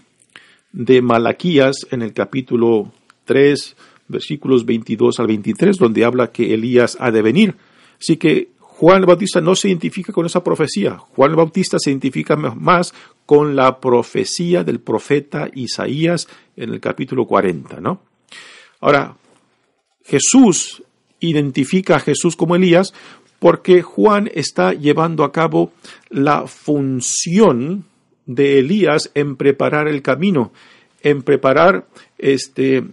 de 0.73 1.03
Malaquías 1.03 1.87
en 1.91 2.03
el 2.03 2.13
capítulo 2.13 2.93
3, 3.25 3.77
versículos 4.09 4.65
22 4.65 5.19
al 5.21 5.27
23, 5.27 5.77
donde 5.77 6.05
habla 6.05 6.31
que 6.31 6.55
Elías 6.55 6.97
ha 7.01 7.11
de 7.11 7.23
venir. 7.23 7.57
Así 8.01 8.17
que 8.17 8.51
Juan 8.61 9.01
el 9.01 9.07
Bautista 9.07 9.41
no 9.41 9.55
se 9.55 9.69
identifica 9.69 10.13
con 10.13 10.27
esa 10.27 10.45
profecía. 10.45 10.99
Juan 10.99 11.31
el 11.31 11.37
Bautista 11.37 11.79
se 11.79 11.91
identifica 11.91 12.37
más 12.37 12.95
con 13.25 13.57
la 13.57 13.81
profecía 13.81 14.65
del 14.65 14.81
profeta 14.81 15.49
Isaías 15.55 16.29
en 16.57 16.71
el 16.71 16.81
capítulo 16.81 17.27
40, 17.27 17.81
¿no? 17.81 18.03
Ahora, 18.81 19.17
Jesús 20.05 20.83
identifica 21.21 21.97
a 21.97 22.01
Jesús 22.01 22.37
como 22.37 22.55
Elías 22.55 22.93
porque 23.39 23.83
Juan 23.83 24.31
está 24.35 24.73
llevando 24.73 25.25
a 25.25 25.33
cabo 25.33 25.73
la 26.09 26.47
función 26.47 27.85
de 28.27 28.59
Elías 28.59 29.11
en 29.15 29.37
preparar 29.37 29.89
el 29.89 30.03
camino, 30.03 30.53
en 31.03 31.23
preparar 31.23 31.87
este, 32.19 32.85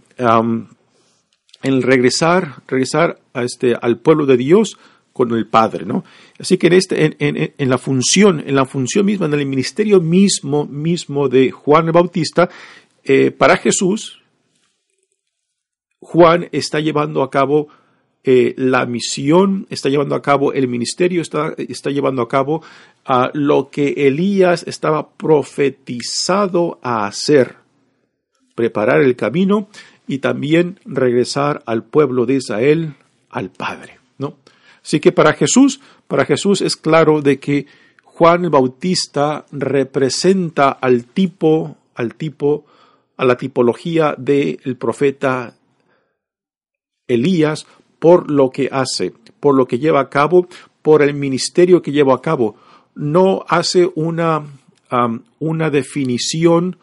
en 1.63 1.81
regresar, 1.81 2.61
regresar 2.67 3.19
a 3.33 3.43
este, 3.43 3.75
al 3.79 3.99
pueblo 3.99 4.25
de 4.25 4.37
Dios 4.37 4.77
con 5.13 5.31
el 5.31 5.47
Padre, 5.47 5.85
¿no? 5.85 6.03
Así 6.39 6.57
que 6.57 6.67
en, 6.67 6.73
este, 6.73 7.15
en, 7.19 7.69
la 7.69 7.77
función, 7.77 8.43
en 8.45 8.55
la 8.55 8.65
función 8.65 9.05
misma, 9.05 9.27
en 9.27 9.33
el 9.33 9.45
ministerio 9.45 10.01
mismo, 10.01 10.65
mismo 10.65 11.29
de 11.29 11.51
Juan 11.51 11.85
el 11.87 11.91
Bautista, 11.91 12.49
eh, 13.03 13.31
para 13.31 13.57
Jesús, 13.57 14.21
Juan 15.99 16.49
está 16.51 16.79
llevando 16.79 17.21
a 17.21 17.29
cabo 17.29 17.69
eh, 18.25 18.53
la 18.57 18.85
misión, 18.85 19.67
está 19.69 19.89
llevando 19.89 20.15
a 20.15 20.21
cabo 20.21 20.53
el 20.53 20.69
ministerio, 20.69 21.21
está, 21.21 21.53
está 21.57 21.89
llevando 21.89 22.21
a 22.21 22.29
cabo 22.29 22.63
lo 23.33 23.69
que 23.69 24.07
Elías 24.07 24.63
estaba 24.65 25.09
profetizado 25.09 26.79
a 26.81 27.05
hacer, 27.05 27.57
preparar 28.55 29.01
el 29.01 29.17
camino 29.17 29.67
y 30.07 30.19
también 30.19 30.79
regresar 30.85 31.63
al 31.65 31.83
pueblo 31.83 32.25
de 32.25 32.35
Israel 32.35 32.95
al 33.29 33.49
Padre, 33.49 33.99
¿no? 34.17 34.37
Así 34.81 35.01
que 35.01 35.11
para 35.11 35.33
Jesús, 35.33 35.81
para 36.07 36.23
Jesús 36.23 36.61
es 36.61 36.77
claro 36.77 37.21
de 37.21 37.39
que 37.39 37.65
Juan 38.03 38.45
el 38.45 38.51
Bautista 38.51 39.45
representa 39.51 40.69
al 40.69 41.05
tipo, 41.05 41.77
al 41.95 42.15
tipo, 42.15 42.65
a 43.17 43.25
la 43.25 43.35
tipología 43.37 44.15
del 44.17 44.77
profeta 44.77 45.55
Elías 47.07 47.65
por 48.03 48.29
lo 48.29 48.49
que 48.49 48.67
hace, 48.69 49.13
por 49.39 49.55
lo 49.55 49.65
que 49.65 49.79
lleva 49.79 50.01
a 50.01 50.09
cabo, 50.09 50.49
por 50.81 51.01
el 51.01 51.13
ministerio 51.13 51.81
que 51.81 51.93
lleva 51.93 52.13
a 52.15 52.21
cabo. 52.21 52.57
No 52.95 53.45
hace 53.47 53.89
una, 53.95 54.43
una 55.39 55.69
definición 55.69 56.75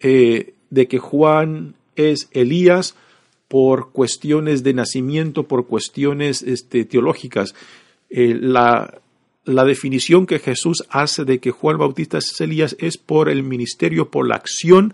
eh, 0.00 0.52
de 0.68 0.86
que 0.86 0.98
Juan 0.98 1.76
es 1.94 2.28
Elías 2.32 2.94
por 3.48 3.90
cuestiones 3.90 4.64
de 4.64 4.74
nacimiento, 4.74 5.44
por 5.44 5.66
cuestiones 5.66 6.42
este, 6.42 6.84
teológicas. 6.84 7.54
Eh, 8.10 8.36
la, 8.38 8.98
la, 9.46 9.64
definición 9.64 10.26
que 10.26 10.40
Jesús 10.40 10.84
hace 10.90 11.24
de 11.24 11.38
que 11.38 11.52
Juan 11.52 11.78
Bautista 11.78 12.18
es 12.18 12.38
Elías 12.38 12.76
es 12.78 12.98
por 12.98 13.30
el 13.30 13.42
ministerio, 13.44 14.10
por 14.10 14.28
la 14.28 14.34
acción 14.34 14.92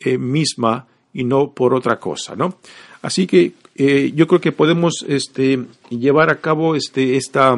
eh, 0.00 0.16
misma 0.16 0.86
y 1.12 1.24
no 1.24 1.52
por 1.52 1.74
otra 1.74 2.00
cosa, 2.00 2.34
¿no? 2.34 2.56
Así 3.02 3.26
que 3.26 3.52
eh, 3.74 4.12
yo 4.14 4.26
creo 4.26 4.40
que 4.40 4.52
podemos 4.52 5.04
este, 5.08 5.64
llevar 5.88 6.30
a 6.30 6.40
cabo 6.40 6.76
este, 6.76 7.16
esta, 7.16 7.56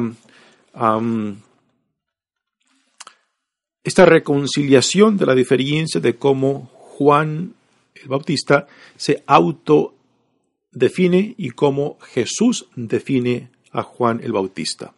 reconciliación 4.05 5.17
de 5.17 5.25
la 5.25 5.35
diferencia 5.35 5.99
de 5.99 6.15
cómo 6.15 6.71
Juan 6.73 7.53
el 7.95 8.07
Bautista 8.07 8.67
se 8.95 9.23
autodefine 9.27 9.95
y 11.37 11.49
cómo 11.49 11.97
Jesús 12.13 12.67
define 12.75 13.49
a 13.71 13.83
Juan 13.83 14.21
el 14.23 14.31
Bautista. 14.31 14.93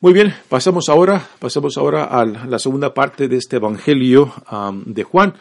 Muy 0.00 0.12
bien, 0.12 0.32
pasamos 0.48 0.88
ahora, 0.88 1.28
pasamos 1.40 1.76
ahora 1.76 2.04
a 2.04 2.24
la 2.24 2.60
segunda 2.60 2.94
parte 2.94 3.26
de 3.26 3.36
este 3.36 3.56
Evangelio 3.56 4.32
de 4.86 5.02
Juan, 5.02 5.34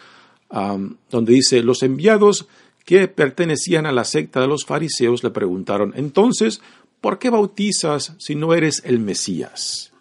donde 1.11 1.33
dice, 1.33 1.61
los 1.61 1.83
enviados 1.83 2.47
que 2.87 3.09
pertenecían 3.09 3.85
a 3.85 3.91
la 3.91 4.05
secta 4.05 4.39
de 4.39 4.47
los 4.47 4.63
fariseos 4.63 5.21
le 5.21 5.29
preguntaron, 5.29 5.91
entonces, 5.97 6.61
¿por 7.01 7.19
qué 7.19 7.29
bautizas 7.29 8.15
si 8.17 8.33
no 8.33 8.53
eres 8.53 8.81
el 8.85 8.99
Mesías? 8.99 9.91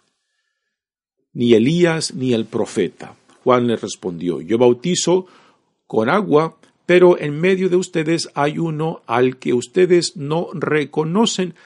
Ni 1.32 1.54
Elías 1.54 2.14
ni 2.14 2.32
el 2.32 2.44
profeta. 2.44 3.16
Juan 3.42 3.66
le 3.66 3.74
respondió, 3.74 4.40
yo 4.40 4.56
bautizo 4.56 5.26
con 5.88 6.08
agua, 6.08 6.58
pero 6.86 7.18
en 7.18 7.40
medio 7.40 7.68
de 7.68 7.74
ustedes 7.74 8.28
hay 8.34 8.58
uno 8.60 9.02
al 9.08 9.38
que 9.38 9.52
ustedes 9.52 10.16
no 10.16 10.46
reconocen, 10.54 11.56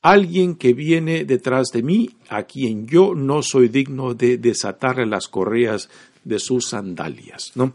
alguien 0.00 0.54
que 0.54 0.74
viene 0.74 1.24
detrás 1.24 1.70
de 1.72 1.82
mí, 1.82 2.10
a 2.28 2.44
quien 2.44 2.86
yo 2.86 3.16
no 3.16 3.42
soy 3.42 3.66
digno 3.66 4.14
de 4.14 4.38
desatarle 4.38 5.06
las 5.06 5.26
correas 5.26 5.90
de 6.22 6.38
sus 6.38 6.68
sandalias. 6.68 7.50
¿no? 7.56 7.74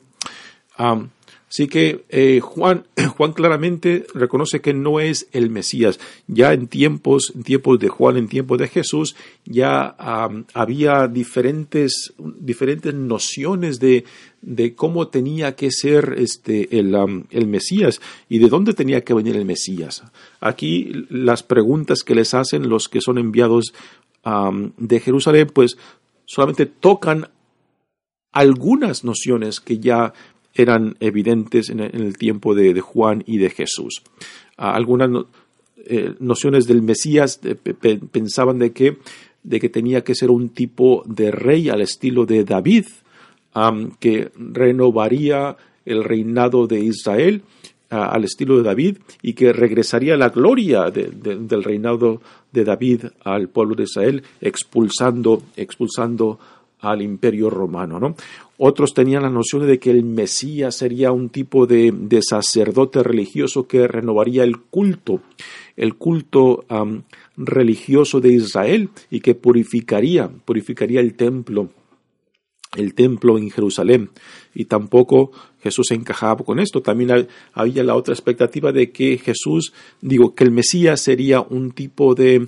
Así 1.50 1.68
que 1.68 2.04
eh, 2.10 2.42
Juan, 2.42 2.86
Juan 3.18 3.32
claramente 3.32 4.06
reconoce 4.14 4.60
que 4.60 4.74
no 4.74 5.00
es 5.00 5.28
el 5.32 5.50
Mesías. 5.50 6.00
Ya 6.28 6.54
en 6.54 6.68
tiempos, 6.68 7.32
en 7.36 7.44
tiempos 7.44 7.80
de 7.80 7.88
Juan, 7.88 8.18
en 8.18 8.28
tiempos 8.28 8.58
de 8.58 8.68
Jesús, 8.68 9.16
ya 9.46 9.96
había 10.54 11.08
diferentes, 11.08 12.14
diferentes 12.18 12.94
nociones 12.94 13.80
de, 13.80 14.04
de 14.42 14.76
cómo 14.76 15.08
tenía 15.08 15.56
que 15.56 15.72
ser 15.72 16.16
este, 16.18 16.78
el, 16.80 16.96
el, 17.30 17.48
Mesías 17.48 18.02
y 18.28 18.40
de 18.40 18.50
dónde 18.50 18.74
tenía 18.74 19.06
que 19.06 19.14
venir 19.14 19.38
el 19.38 19.46
Mesías. 19.46 20.04
Aquí 20.42 21.06
las 21.10 21.44
preguntas 21.44 22.04
que 22.04 22.16
les 22.16 22.34
hacen 22.34 22.68
los 22.68 22.90
que 22.90 23.02
son 23.02 23.18
enviados 23.18 23.74
de 24.78 25.00
Jerusalén, 25.00 25.50
pues 25.54 25.78
solamente 26.26 26.66
tocan 26.66 27.30
algunas 28.34 29.06
nociones 29.06 29.62
que 29.62 29.80
ya 29.80 30.14
eran 30.58 30.98
evidentes 31.00 31.70
en 31.70 31.80
el 31.80 32.18
tiempo 32.18 32.56
de, 32.56 32.82
Juan 32.82 33.24
y 33.26 33.38
de 33.38 33.50
Jesús. 33.50 34.02
Ah, 34.58 34.74
algunas 34.74 35.10
eh, 35.86 36.16
nociones 36.20 36.66
del 36.66 36.82
Mesías 36.82 37.40
eh, 37.44 37.56
pensaban 38.12 38.58
de 38.58 38.72
que, 38.72 38.98
de 39.44 39.60
que 39.60 39.70
tenía 39.70 40.04
que 40.04 40.16
ser 40.16 40.32
un 40.32 40.50
tipo 40.50 41.04
de 41.06 41.32
rey 41.32 41.70
al 41.70 41.82
estilo 41.82 42.26
de 42.26 42.44
David, 42.44 42.86
que 44.00 44.30
renovaría 44.36 45.58
el 45.84 46.04
reinado 46.04 46.68
de 46.68 46.80
Israel 46.80 47.42
ah, 47.90 48.10
al 48.10 48.24
estilo 48.24 48.58
de 48.58 48.64
David 48.64 48.98
y 49.24 49.34
que 49.34 49.52
regresaría 49.52 50.16
la 50.16 50.30
gloria 50.30 50.92
del 50.92 51.64
reinado 51.64 52.22
de 52.52 52.64
David 52.64 53.06
al 53.24 53.50
pueblo 53.50 53.74
de 53.74 53.84
Israel, 53.84 54.24
expulsando, 54.42 55.42
expulsando 55.56 56.38
al 56.82 57.02
imperio 57.02 57.50
romano. 57.50 58.00
¿no? 58.00 58.16
Otros 58.60 58.96
tenían 58.96 59.22
la 59.22 59.30
noción 59.30 59.68
de 59.68 59.78
que 59.78 59.92
el 59.92 60.04
Mesías 60.04 60.76
sería 60.76 61.12
un 61.12 61.30
tipo 61.30 61.68
de, 61.68 61.94
sacerdote 62.28 63.04
religioso 63.04 63.68
que 63.68 63.88
renovaría 63.88 64.44
el 64.44 64.58
culto, 64.58 65.22
el 65.76 65.96
culto 65.96 66.66
religioso 67.36 68.20
de 68.20 68.30
Israel 68.30 68.90
y 69.12 69.20
que 69.20 69.36
purificaría, 69.36 70.28
purificaría 70.28 71.02
el 71.02 71.14
templo, 71.14 71.70
el 72.76 72.96
templo 72.96 73.38
en 73.38 73.52
Jerusalén. 73.52 74.10
Y 74.56 74.66
tampoco 74.66 75.32
Jesús 75.62 75.92
encajaba 75.92 76.44
con 76.44 76.60
esto. 76.60 76.82
También 76.82 77.28
había 77.54 77.84
la 77.84 77.96
otra 77.96 78.16
expectativa 78.16 78.72
de 78.72 78.92
que 78.92 79.20
Jesús, 79.20 79.72
digo, 80.02 80.34
que 80.34 80.44
el 80.44 80.52
Mesías 80.52 81.00
sería 81.00 81.42
un 81.42 81.74
tipo 81.74 82.16
de, 82.16 82.48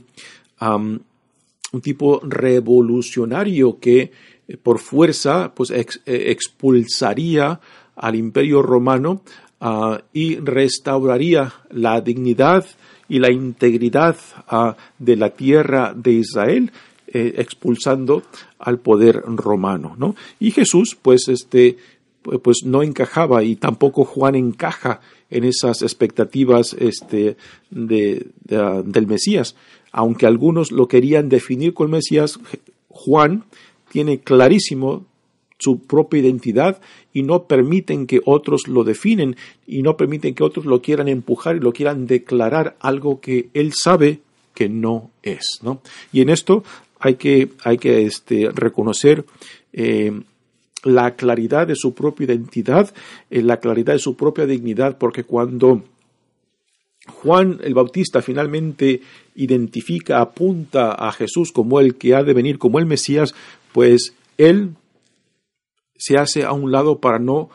un 0.60 1.82
tipo 1.82 2.19
revolucionario 2.24 3.80
que 3.80 4.12
por 4.58 4.80
fuerza 4.80 5.54
pues 5.56 5.72
eh, 5.72 5.86
expulsaría 6.06 7.60
al 7.96 8.16
imperio 8.16 8.62
romano 8.62 9.22
ah, 9.60 10.02
y 10.14 10.38
restauraría 10.38 11.54
la 11.70 12.02
dignidad 12.02 12.66
y 13.08 13.20
la 13.20 13.32
integridad 13.32 14.18
ah, 14.48 14.76
de 14.98 15.16
la 15.16 15.32
tierra 15.32 15.94
de 15.96 16.12
Israel 16.12 16.72
eh, 17.08 17.36
expulsando 17.38 18.24
al 18.60 18.80
poder 18.80 19.22
romano 19.26 19.96
¿no? 19.98 20.16
y 20.40 20.52
Jesús 20.52 20.98
pues 21.02 21.28
este 21.28 21.78
pues 22.44 22.64
no 22.66 22.84
encajaba 22.84 23.44
y 23.44 23.56
tampoco 23.56 24.04
Juan 24.04 24.36
encaja 24.36 25.00
en 25.30 25.44
esas 25.46 25.82
expectativas 25.82 26.76
este, 26.78 27.38
de, 27.70 28.28
del 28.44 29.08
Mesías. 29.08 29.56
Aunque 29.92 30.26
algunos 30.26 30.72
lo 30.72 30.88
querían 30.88 31.30
definir 31.30 31.74
con 31.74 31.92
Mesías, 31.92 32.40
Juan 32.90 33.46
tiene 33.91 34.19
clarísimo 34.19 35.06
su 35.58 35.80
propia 35.80 36.21
identidad 36.21 36.82
y 37.13 37.23
no 37.23 37.43
permiten 37.43 38.08
que 38.08 38.21
otros 38.25 38.67
lo 38.67 38.84
definen 38.84 39.36
y 39.67 39.82
no 39.82 39.97
permiten 39.97 40.34
que 40.34 40.43
otros 40.43 40.65
lo 40.65 40.82
quieran 40.82 41.10
empujar 41.10 41.58
y 41.58 41.60
lo 41.60 41.73
quieran 41.73 42.08
declarar 42.08 42.78
algo 42.80 43.19
que 43.19 43.49
él 43.54 43.73
sabe 43.73 44.21
que 44.54 44.69
no 44.69 45.12
es. 45.21 45.60
¿no? 45.62 45.82
Y 46.13 46.21
en 46.21 46.30
esto 46.30 46.63
hay 46.99 47.15
que, 47.15 47.49
hay 47.63 47.78
que 47.78 48.04
este, 48.04 48.49
reconocer 48.54 49.25
eh, 49.73 50.12
la 50.84 51.15
claridad 51.15 51.67
de 51.67 51.75
su 51.75 51.93
propia 51.93 52.25
identidad, 52.25 52.93
eh, 53.30 53.41
la 53.41 53.60
claridad 53.60 53.93
de 53.93 53.99
su 53.99 54.15
propia 54.15 54.45
dignidad, 54.45 54.97
porque 54.97 55.25
cuando 55.25 55.84
Juan 57.08 57.60
el 57.63 57.73
Bautista 57.73 58.21
finalmente 58.21 59.02
identifica, 59.36 60.21
apunta 60.21 60.91
a 60.91 61.12
Jesús 61.12 61.52
como 61.52 61.80
el 61.80 61.95
que 61.95 62.15
ha 62.15 62.23
de 62.23 62.34
venir, 62.34 62.60
como 62.60 62.80
el 62.80 62.86
Mesías, 62.86 63.34
pues 63.71 64.13
él 64.38 64.75
se 65.97 66.17
hace 66.17 66.43
a 66.43 66.53
un 66.53 66.71
lado 66.71 66.99
para 66.99 67.19
no 67.19 67.49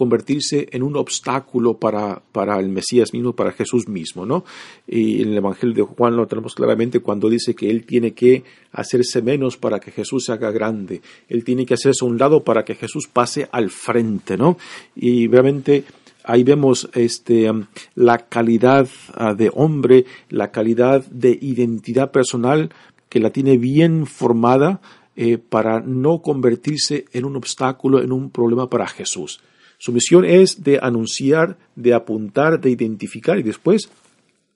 convertirse 0.00 0.66
en 0.72 0.82
un 0.82 0.96
obstáculo 0.96 1.76
para, 1.76 2.22
para, 2.32 2.58
el 2.58 2.70
Mesías 2.70 3.12
mismo, 3.12 3.34
para 3.34 3.52
Jesús 3.52 3.86
mismo, 3.86 4.24
¿no? 4.24 4.46
Y 4.88 5.20
en 5.20 5.32
el 5.32 5.36
Evangelio 5.36 5.74
de 5.74 5.82
Juan 5.82 6.16
lo 6.16 6.26
tenemos 6.26 6.54
claramente 6.54 7.00
cuando 7.00 7.28
dice 7.28 7.54
que 7.54 7.68
él 7.68 7.84
tiene 7.84 8.12
que 8.12 8.42
hacerse 8.72 9.20
menos 9.20 9.58
para 9.58 9.78
que 9.78 9.90
Jesús 9.90 10.24
se 10.24 10.32
haga 10.32 10.52
grande, 10.52 11.02
él 11.28 11.44
tiene 11.44 11.66
que 11.66 11.74
hacerse 11.74 12.02
a 12.02 12.08
un 12.08 12.16
lado 12.16 12.42
para 12.44 12.64
que 12.64 12.76
Jesús 12.76 13.08
pase 13.12 13.46
al 13.52 13.68
frente, 13.68 14.38
¿no? 14.38 14.56
Y 14.96 15.28
realmente 15.28 15.84
ahí 16.24 16.44
vemos 16.44 16.88
este, 16.94 17.50
um, 17.50 17.66
la 17.94 18.26
calidad 18.26 18.88
uh, 19.18 19.34
de 19.34 19.50
hombre, 19.52 20.06
la 20.30 20.50
calidad 20.50 21.04
de 21.10 21.38
identidad 21.42 22.10
personal 22.10 22.70
que 23.10 23.20
la 23.20 23.28
tiene 23.28 23.58
bien 23.58 24.06
formada 24.06 24.80
eh, 25.22 25.36
para 25.36 25.80
no 25.80 26.22
convertirse 26.22 27.04
en 27.12 27.26
un 27.26 27.36
obstáculo, 27.36 28.00
en 28.00 28.10
un 28.10 28.30
problema 28.30 28.70
para 28.70 28.86
Jesús. 28.86 29.42
Su 29.76 29.92
misión 29.92 30.24
es 30.24 30.64
de 30.64 30.78
anunciar, 30.80 31.58
de 31.76 31.92
apuntar, 31.92 32.58
de 32.58 32.70
identificar 32.70 33.38
y 33.38 33.42
después 33.42 33.90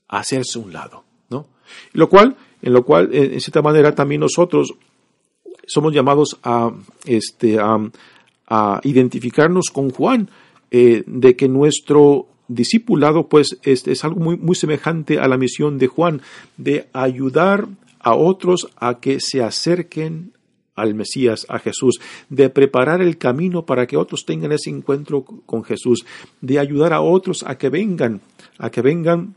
hacerse 0.08 0.58
un 0.58 0.72
lado, 0.72 1.04
¿no? 1.28 1.48
Lo 1.92 2.08
cual, 2.08 2.38
en 2.62 2.72
lo 2.72 2.82
cual, 2.82 3.10
en 3.12 3.38
cierta 3.42 3.60
manera, 3.60 3.94
también 3.94 4.22
nosotros 4.22 4.72
somos 5.66 5.92
llamados 5.92 6.38
a, 6.42 6.72
este, 7.04 7.58
a, 7.58 8.80
identificarnos 8.84 9.68
con 9.70 9.90
Juan. 9.90 10.30
eh, 10.70 11.04
de 11.06 11.36
que 11.36 11.46
nuestro 11.46 12.26
discipulado 12.48 13.28
pues 13.28 13.58
es, 13.64 13.86
es 13.86 14.02
algo 14.02 14.18
muy, 14.18 14.38
muy 14.38 14.54
semejante 14.54 15.18
a 15.18 15.28
la 15.28 15.36
misión 15.36 15.76
de 15.76 15.88
Juan, 15.88 16.22
de 16.56 16.88
ayudar 16.94 17.68
a 18.00 18.14
otros 18.14 18.70
a 18.76 18.98
que 18.98 19.20
se 19.20 19.42
acerquen 19.42 20.33
al 20.74 20.94
Mesías, 20.94 21.46
a 21.48 21.58
Jesús, 21.58 22.00
de 22.28 22.50
preparar 22.50 23.00
el 23.00 23.18
camino 23.18 23.64
para 23.64 23.86
que 23.86 23.96
otros 23.96 24.24
tengan 24.24 24.52
ese 24.52 24.70
encuentro 24.70 25.24
con 25.24 25.64
Jesús, 25.64 26.04
de 26.40 26.58
ayudar 26.58 26.92
a 26.92 27.00
otros 27.00 27.44
a 27.46 27.56
que 27.56 27.68
vengan, 27.68 28.20
a 28.58 28.70
que 28.70 28.82
vengan 28.82 29.34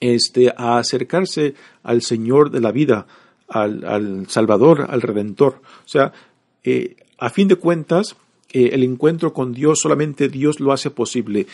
este, 0.00 0.52
a 0.56 0.78
acercarse 0.78 1.54
al 1.82 2.02
Señor 2.02 2.50
de 2.50 2.60
la 2.60 2.72
vida, 2.72 3.06
al, 3.48 4.26
Salvador, 4.28 4.86
al 4.88 5.02
Redentor. 5.02 5.60
O 5.84 5.88
sea, 5.88 6.12
eh, 6.64 6.96
a 7.18 7.30
fin 7.30 7.48
de 7.48 7.56
cuentas, 7.56 8.16
eh, 8.52 8.70
el 8.72 8.82
encuentro 8.82 9.32
con 9.32 9.52
Dios 9.52 9.80
solamente 9.80 10.28
Dios 10.28 10.60
lo 10.60 10.72
hace 10.72 10.90
posible. 10.90 11.46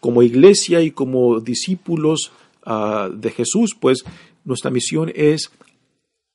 Como 0.00 0.22
iglesia 0.22 0.80
y 0.80 0.90
como 0.90 1.40
discípulos 1.40 2.32
ah, 2.64 3.08
de 3.12 3.30
Jesús, 3.30 3.76
pues 3.78 4.04
nuestra 4.44 4.70
misión 4.70 5.12
es 5.14 5.52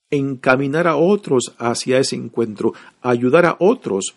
encaminar 0.09 0.87
a 0.87 0.95
otros 0.95 1.53
hacia 1.57 1.99
ese 1.99 2.15
encuentro, 2.15 2.73
ayudar 3.01 3.45
a 3.45 3.57
otros 3.59 4.15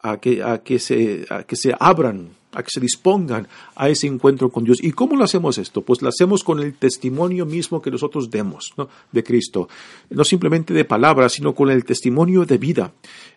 a 0.00 0.18
que, 0.18 0.42
a 0.42 0.58
que, 0.62 0.78
se, 0.78 1.26
a 1.30 1.42
que 1.44 1.56
se 1.56 1.74
abran, 1.78 2.30
a 2.52 2.62
que 2.62 2.70
se 2.70 2.80
dispongan 2.80 3.48
a 3.74 3.88
ese 3.88 4.06
encuentro 4.06 4.50
con 4.50 4.64
Dios. 4.64 4.82
¿Y 4.82 4.92
cómo 4.92 5.16
lo 5.16 5.24
hacemos 5.24 5.58
esto? 5.58 5.82
Pues 5.82 6.02
lo 6.02 6.08
hacemos 6.08 6.42
con 6.42 6.60
el 6.60 6.74
testimonio 6.74 7.46
mismo 7.46 7.80
que 7.80 7.90
nosotros 7.90 8.30
demos 8.30 8.74
de 9.12 9.24
Cristo. 9.24 9.68
No 10.10 10.24
simplemente 10.24 10.74
de 10.74 10.84
palabras, 10.84 11.32
sino 11.32 11.54
con 11.54 11.70
el 11.70 11.84
testimonio 11.84 12.44
de 12.44 12.58
vida. 12.58 12.92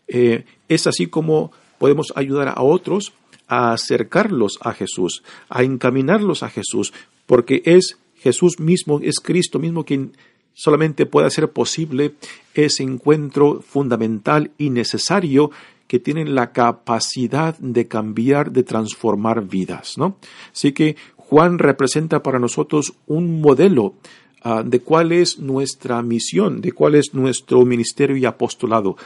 Eh, 0.07 0.45
es 0.67 0.87
así 0.87 1.07
como 1.07 1.51
podemos 1.77 2.13
ayudar 2.15 2.49
a 2.49 2.61
otros 2.63 3.13
a 3.47 3.73
acercarlos 3.73 4.57
a 4.61 4.73
Jesús, 4.73 5.23
a 5.49 5.63
encaminarlos 5.63 6.43
a 6.43 6.49
Jesús, 6.49 6.93
porque 7.25 7.61
es 7.65 7.97
Jesús 8.15 8.59
mismo, 8.59 8.99
es 9.03 9.19
Cristo 9.19 9.59
mismo 9.59 9.83
quien 9.83 10.15
solamente 10.53 11.05
puede 11.05 11.27
hacer 11.27 11.51
posible 11.51 12.13
ese 12.53 12.83
encuentro 12.83 13.61
fundamental 13.61 14.51
y 14.57 14.69
necesario 14.69 15.51
que 15.87 15.99
tienen 15.99 16.33
la 16.33 16.51
capacidad 16.51 17.57
de 17.59 17.87
cambiar, 17.87 18.51
de 18.51 18.63
transformar 18.63 19.47
vidas, 19.47 19.97
¿no? 19.97 20.17
Así 20.51 20.71
que 20.71 20.95
Juan 21.17 21.59
representa 21.59 22.23
para 22.23 22.39
nosotros 22.39 22.93
un 23.07 23.41
modelo 23.41 23.95
ah, 24.43 24.63
de 24.65 24.79
cuál 24.79 25.11
es 25.11 25.39
nuestra 25.39 26.01
misión, 26.01 26.61
de 26.61 26.71
cuál 26.71 26.95
es 26.95 27.13
nuestro 27.13 27.65
ministerio 27.65 28.17
y 28.17 28.25
apostolado, 28.25 28.97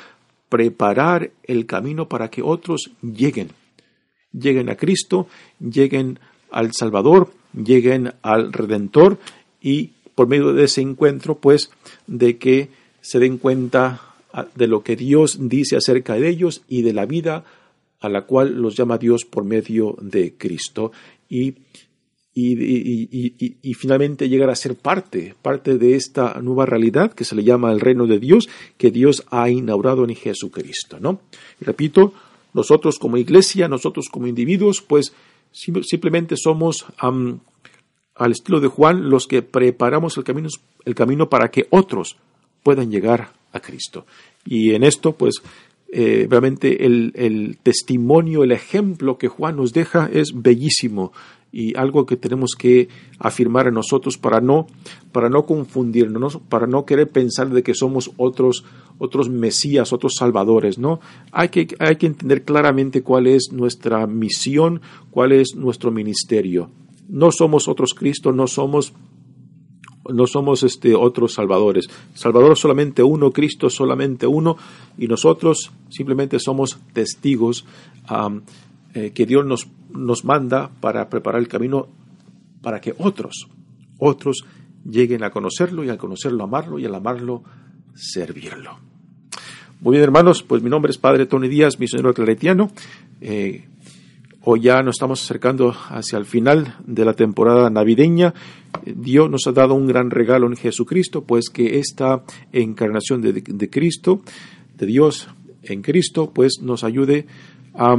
preparar 0.49 1.31
el 1.43 1.65
camino 1.65 2.07
para 2.07 2.29
que 2.29 2.41
otros 2.41 2.91
lleguen, 3.01 3.49
lleguen 4.31 4.69
a 4.69 4.75
Cristo, 4.75 5.27
lleguen 5.59 6.19
al 6.51 6.73
Salvador, 6.73 7.33
lleguen 7.53 8.13
al 8.21 8.53
Redentor 8.53 9.19
y 9.61 9.91
por 10.17 10.27
medio 10.27 10.51
de 10.51 10.63
ese 10.63 10.81
encuentro, 10.81 11.35
pues, 11.35 11.69
de 12.07 12.39
que 12.39 12.69
se 13.01 13.19
den 13.19 13.37
cuenta 13.37 14.01
ah, 14.33 14.47
de 14.55 14.65
lo 14.65 14.81
que 14.81 14.95
Dios 14.95 15.37
dice 15.39 15.75
acerca 15.77 16.15
de 16.15 16.27
ellos 16.27 16.63
y 16.67 16.81
de 16.81 16.91
la 16.91 17.05
vida 17.05 17.45
a 17.99 18.09
la 18.09 18.23
cual 18.23 18.59
los 18.59 18.75
llama 18.75 18.97
Dios 18.97 19.25
por 19.25 19.43
medio 19.43 19.95
de 20.01 20.33
Cristo 20.35 20.91
y, 21.29 21.53
y, 22.33 23.73
finalmente 23.75 24.27
llegar 24.27 24.49
a 24.49 24.55
ser 24.55 24.73
parte, 24.73 25.35
parte 25.39 25.77
de 25.77 25.95
esta 25.95 26.41
nueva 26.41 26.65
realidad 26.65 27.13
que 27.13 27.23
se 27.23 27.35
le 27.35 27.43
llama 27.43 27.71
el 27.71 27.79
reino 27.79 28.07
de 28.07 28.17
Dios 28.17 28.49
que 28.77 28.89
Dios 28.89 29.23
ha 29.29 29.51
inaugurado 29.51 30.03
en 30.03 30.15
Jesucristo, 30.15 30.97
¿no? 30.99 31.21
Repito, 31.61 32.13
nosotros 32.55 32.97
como 32.97 33.17
iglesia, 33.17 33.67
nosotros 33.67 34.07
como 34.09 34.25
individuos, 34.25 34.81
pues 34.81 35.13
simplemente 35.51 36.35
somos 36.37 36.85
al 38.17 38.31
estilo 38.31 38.59
de 38.59 38.67
Juan, 38.67 39.09
los 39.09 39.27
que 39.27 39.41
preparamos 39.41 40.17
el 40.17 40.23
camino, 40.23 40.49
el 40.85 40.95
camino 40.95 41.29
para 41.29 41.49
que 41.49 41.67
otros 41.69 42.17
puedan 42.63 42.91
llegar 42.91 43.31
a 43.53 43.59
Cristo. 43.59 44.05
Y 44.45 44.73
en 44.73 44.83
esto, 44.83 45.13
pues, 45.13 45.41
eh, 45.91 46.27
realmente 46.29 46.85
el, 46.85 47.13
el, 47.15 47.57
testimonio, 47.63 48.43
el 48.43 48.51
ejemplo 48.51 49.17
que 49.17 49.29
Juan 49.29 49.55
nos 49.55 49.71
deja 49.71 50.09
es 50.11 50.31
bellísimo 50.35 51.13
y 51.49 51.77
algo 51.77 52.05
que 52.05 52.17
tenemos 52.17 52.55
que 52.57 52.89
afirmar 53.19 53.67
en 53.67 53.75
nosotros 53.75 54.17
para 54.17 54.41
no, 54.41 54.67
para 55.13 55.29
no 55.29 55.45
confundirnos, 55.45 56.39
para 56.49 56.67
no 56.67 56.85
querer 56.85 57.09
pensar 57.09 57.49
de 57.49 57.63
que 57.63 57.73
somos 57.73 58.11
otros, 58.17 58.65
otros 58.97 59.29
mesías, 59.29 59.93
otros 59.93 60.15
salvadores, 60.17 60.77
¿no? 60.77 60.99
Hay 61.31 61.49
que, 61.49 61.67
hay 61.79 61.95
que 61.95 62.07
entender 62.07 62.43
claramente 62.43 63.01
cuál 63.01 63.27
es 63.27 63.53
nuestra 63.53 64.05
misión, 64.07 64.81
cuál 65.09 65.31
es 65.31 65.55
nuestro 65.55 65.89
ministerio 65.89 66.69
no 67.09 67.31
somos 67.31 67.67
otros 67.67 67.93
Cristo, 67.93 68.31
no 68.31 68.47
somos 68.47 68.93
no 70.09 70.25
somos 70.25 70.63
este 70.63 70.95
otros 70.95 71.33
salvadores. 71.33 71.89
Salvador 72.13 72.57
solamente 72.57 73.03
uno, 73.03 73.31
Cristo 73.31 73.69
solamente 73.69 74.25
uno, 74.25 74.55
y 74.97 75.07
nosotros 75.07 75.71
simplemente 75.89 76.39
somos 76.39 76.79
testigos 76.93 77.65
eh, 78.93 79.11
que 79.11 79.25
Dios 79.25 79.45
nos, 79.45 79.67
nos 79.93 80.23
manda 80.23 80.69
para 80.79 81.09
preparar 81.09 81.41
el 81.41 81.49
camino 81.49 81.87
para 82.61 82.79
que 82.79 82.95
otros, 82.97 83.47
otros 83.97 84.45
lleguen 84.89 85.23
a 85.23 85.29
conocerlo 85.29 85.83
y 85.83 85.89
al 85.89 85.97
conocerlo 85.97 86.43
amarlo 86.43 86.79
y 86.79 86.85
al 86.85 86.95
amarlo 86.95 87.43
servirlo. 87.93 88.79
Muy 89.79 89.93
bien, 89.93 90.03
hermanos, 90.03 90.41
pues 90.41 90.63
mi 90.63 90.69
nombre 90.69 90.89
es 90.89 90.97
Padre 90.97 91.27
Tony 91.27 91.47
Díaz, 91.47 91.79
misionero 91.79 92.13
claretiano. 92.13 92.71
Eh, 93.21 93.67
Hoy 94.49 94.61
ya 94.61 94.81
nos 94.81 94.95
estamos 94.95 95.21
acercando 95.21 95.75
hacia 95.89 96.17
el 96.17 96.23
final 96.23 96.77
de 96.85 97.03
la 97.03 97.11
temporada 97.11 97.69
navideña. 97.69 98.33
Dios 98.85 99.29
nos 99.29 99.45
ha 99.45 99.51
dado 99.51 99.73
un 99.73 99.87
gran 99.87 100.09
regalo 100.09 100.47
en 100.47 100.55
Jesucristo, 100.55 101.25
pues 101.25 101.49
que 101.49 101.79
esta 101.79 102.23
encarnación 102.53 103.21
de, 103.21 103.69
Cristo, 103.69 104.21
de 104.77 104.85
Dios 104.85 105.27
en 105.63 105.81
Cristo, 105.81 106.31
pues 106.33 106.61
nos 106.61 106.85
ayude 106.85 107.27
a 107.73 107.97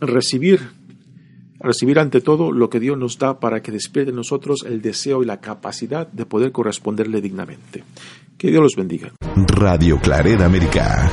recibir, 0.00 0.70
recibir 1.60 1.98
ante 1.98 2.22
todo 2.22 2.50
lo 2.50 2.70
que 2.70 2.80
Dios 2.80 2.96
nos 2.96 3.18
da 3.18 3.38
para 3.38 3.60
que 3.60 3.70
despierte 3.70 4.08
en 4.08 4.16
nosotros 4.16 4.64
el 4.66 4.80
deseo 4.80 5.22
y 5.22 5.26
la 5.26 5.42
capacidad 5.42 6.08
de 6.08 6.24
poder 6.24 6.50
corresponderle 6.50 7.20
dignamente. 7.20 7.84
Que 8.38 8.48
Dios 8.48 8.62
los 8.62 8.74
bendiga. 8.74 9.12
Radio 9.36 10.00
Clareda 10.00 10.46
América. 10.46 11.10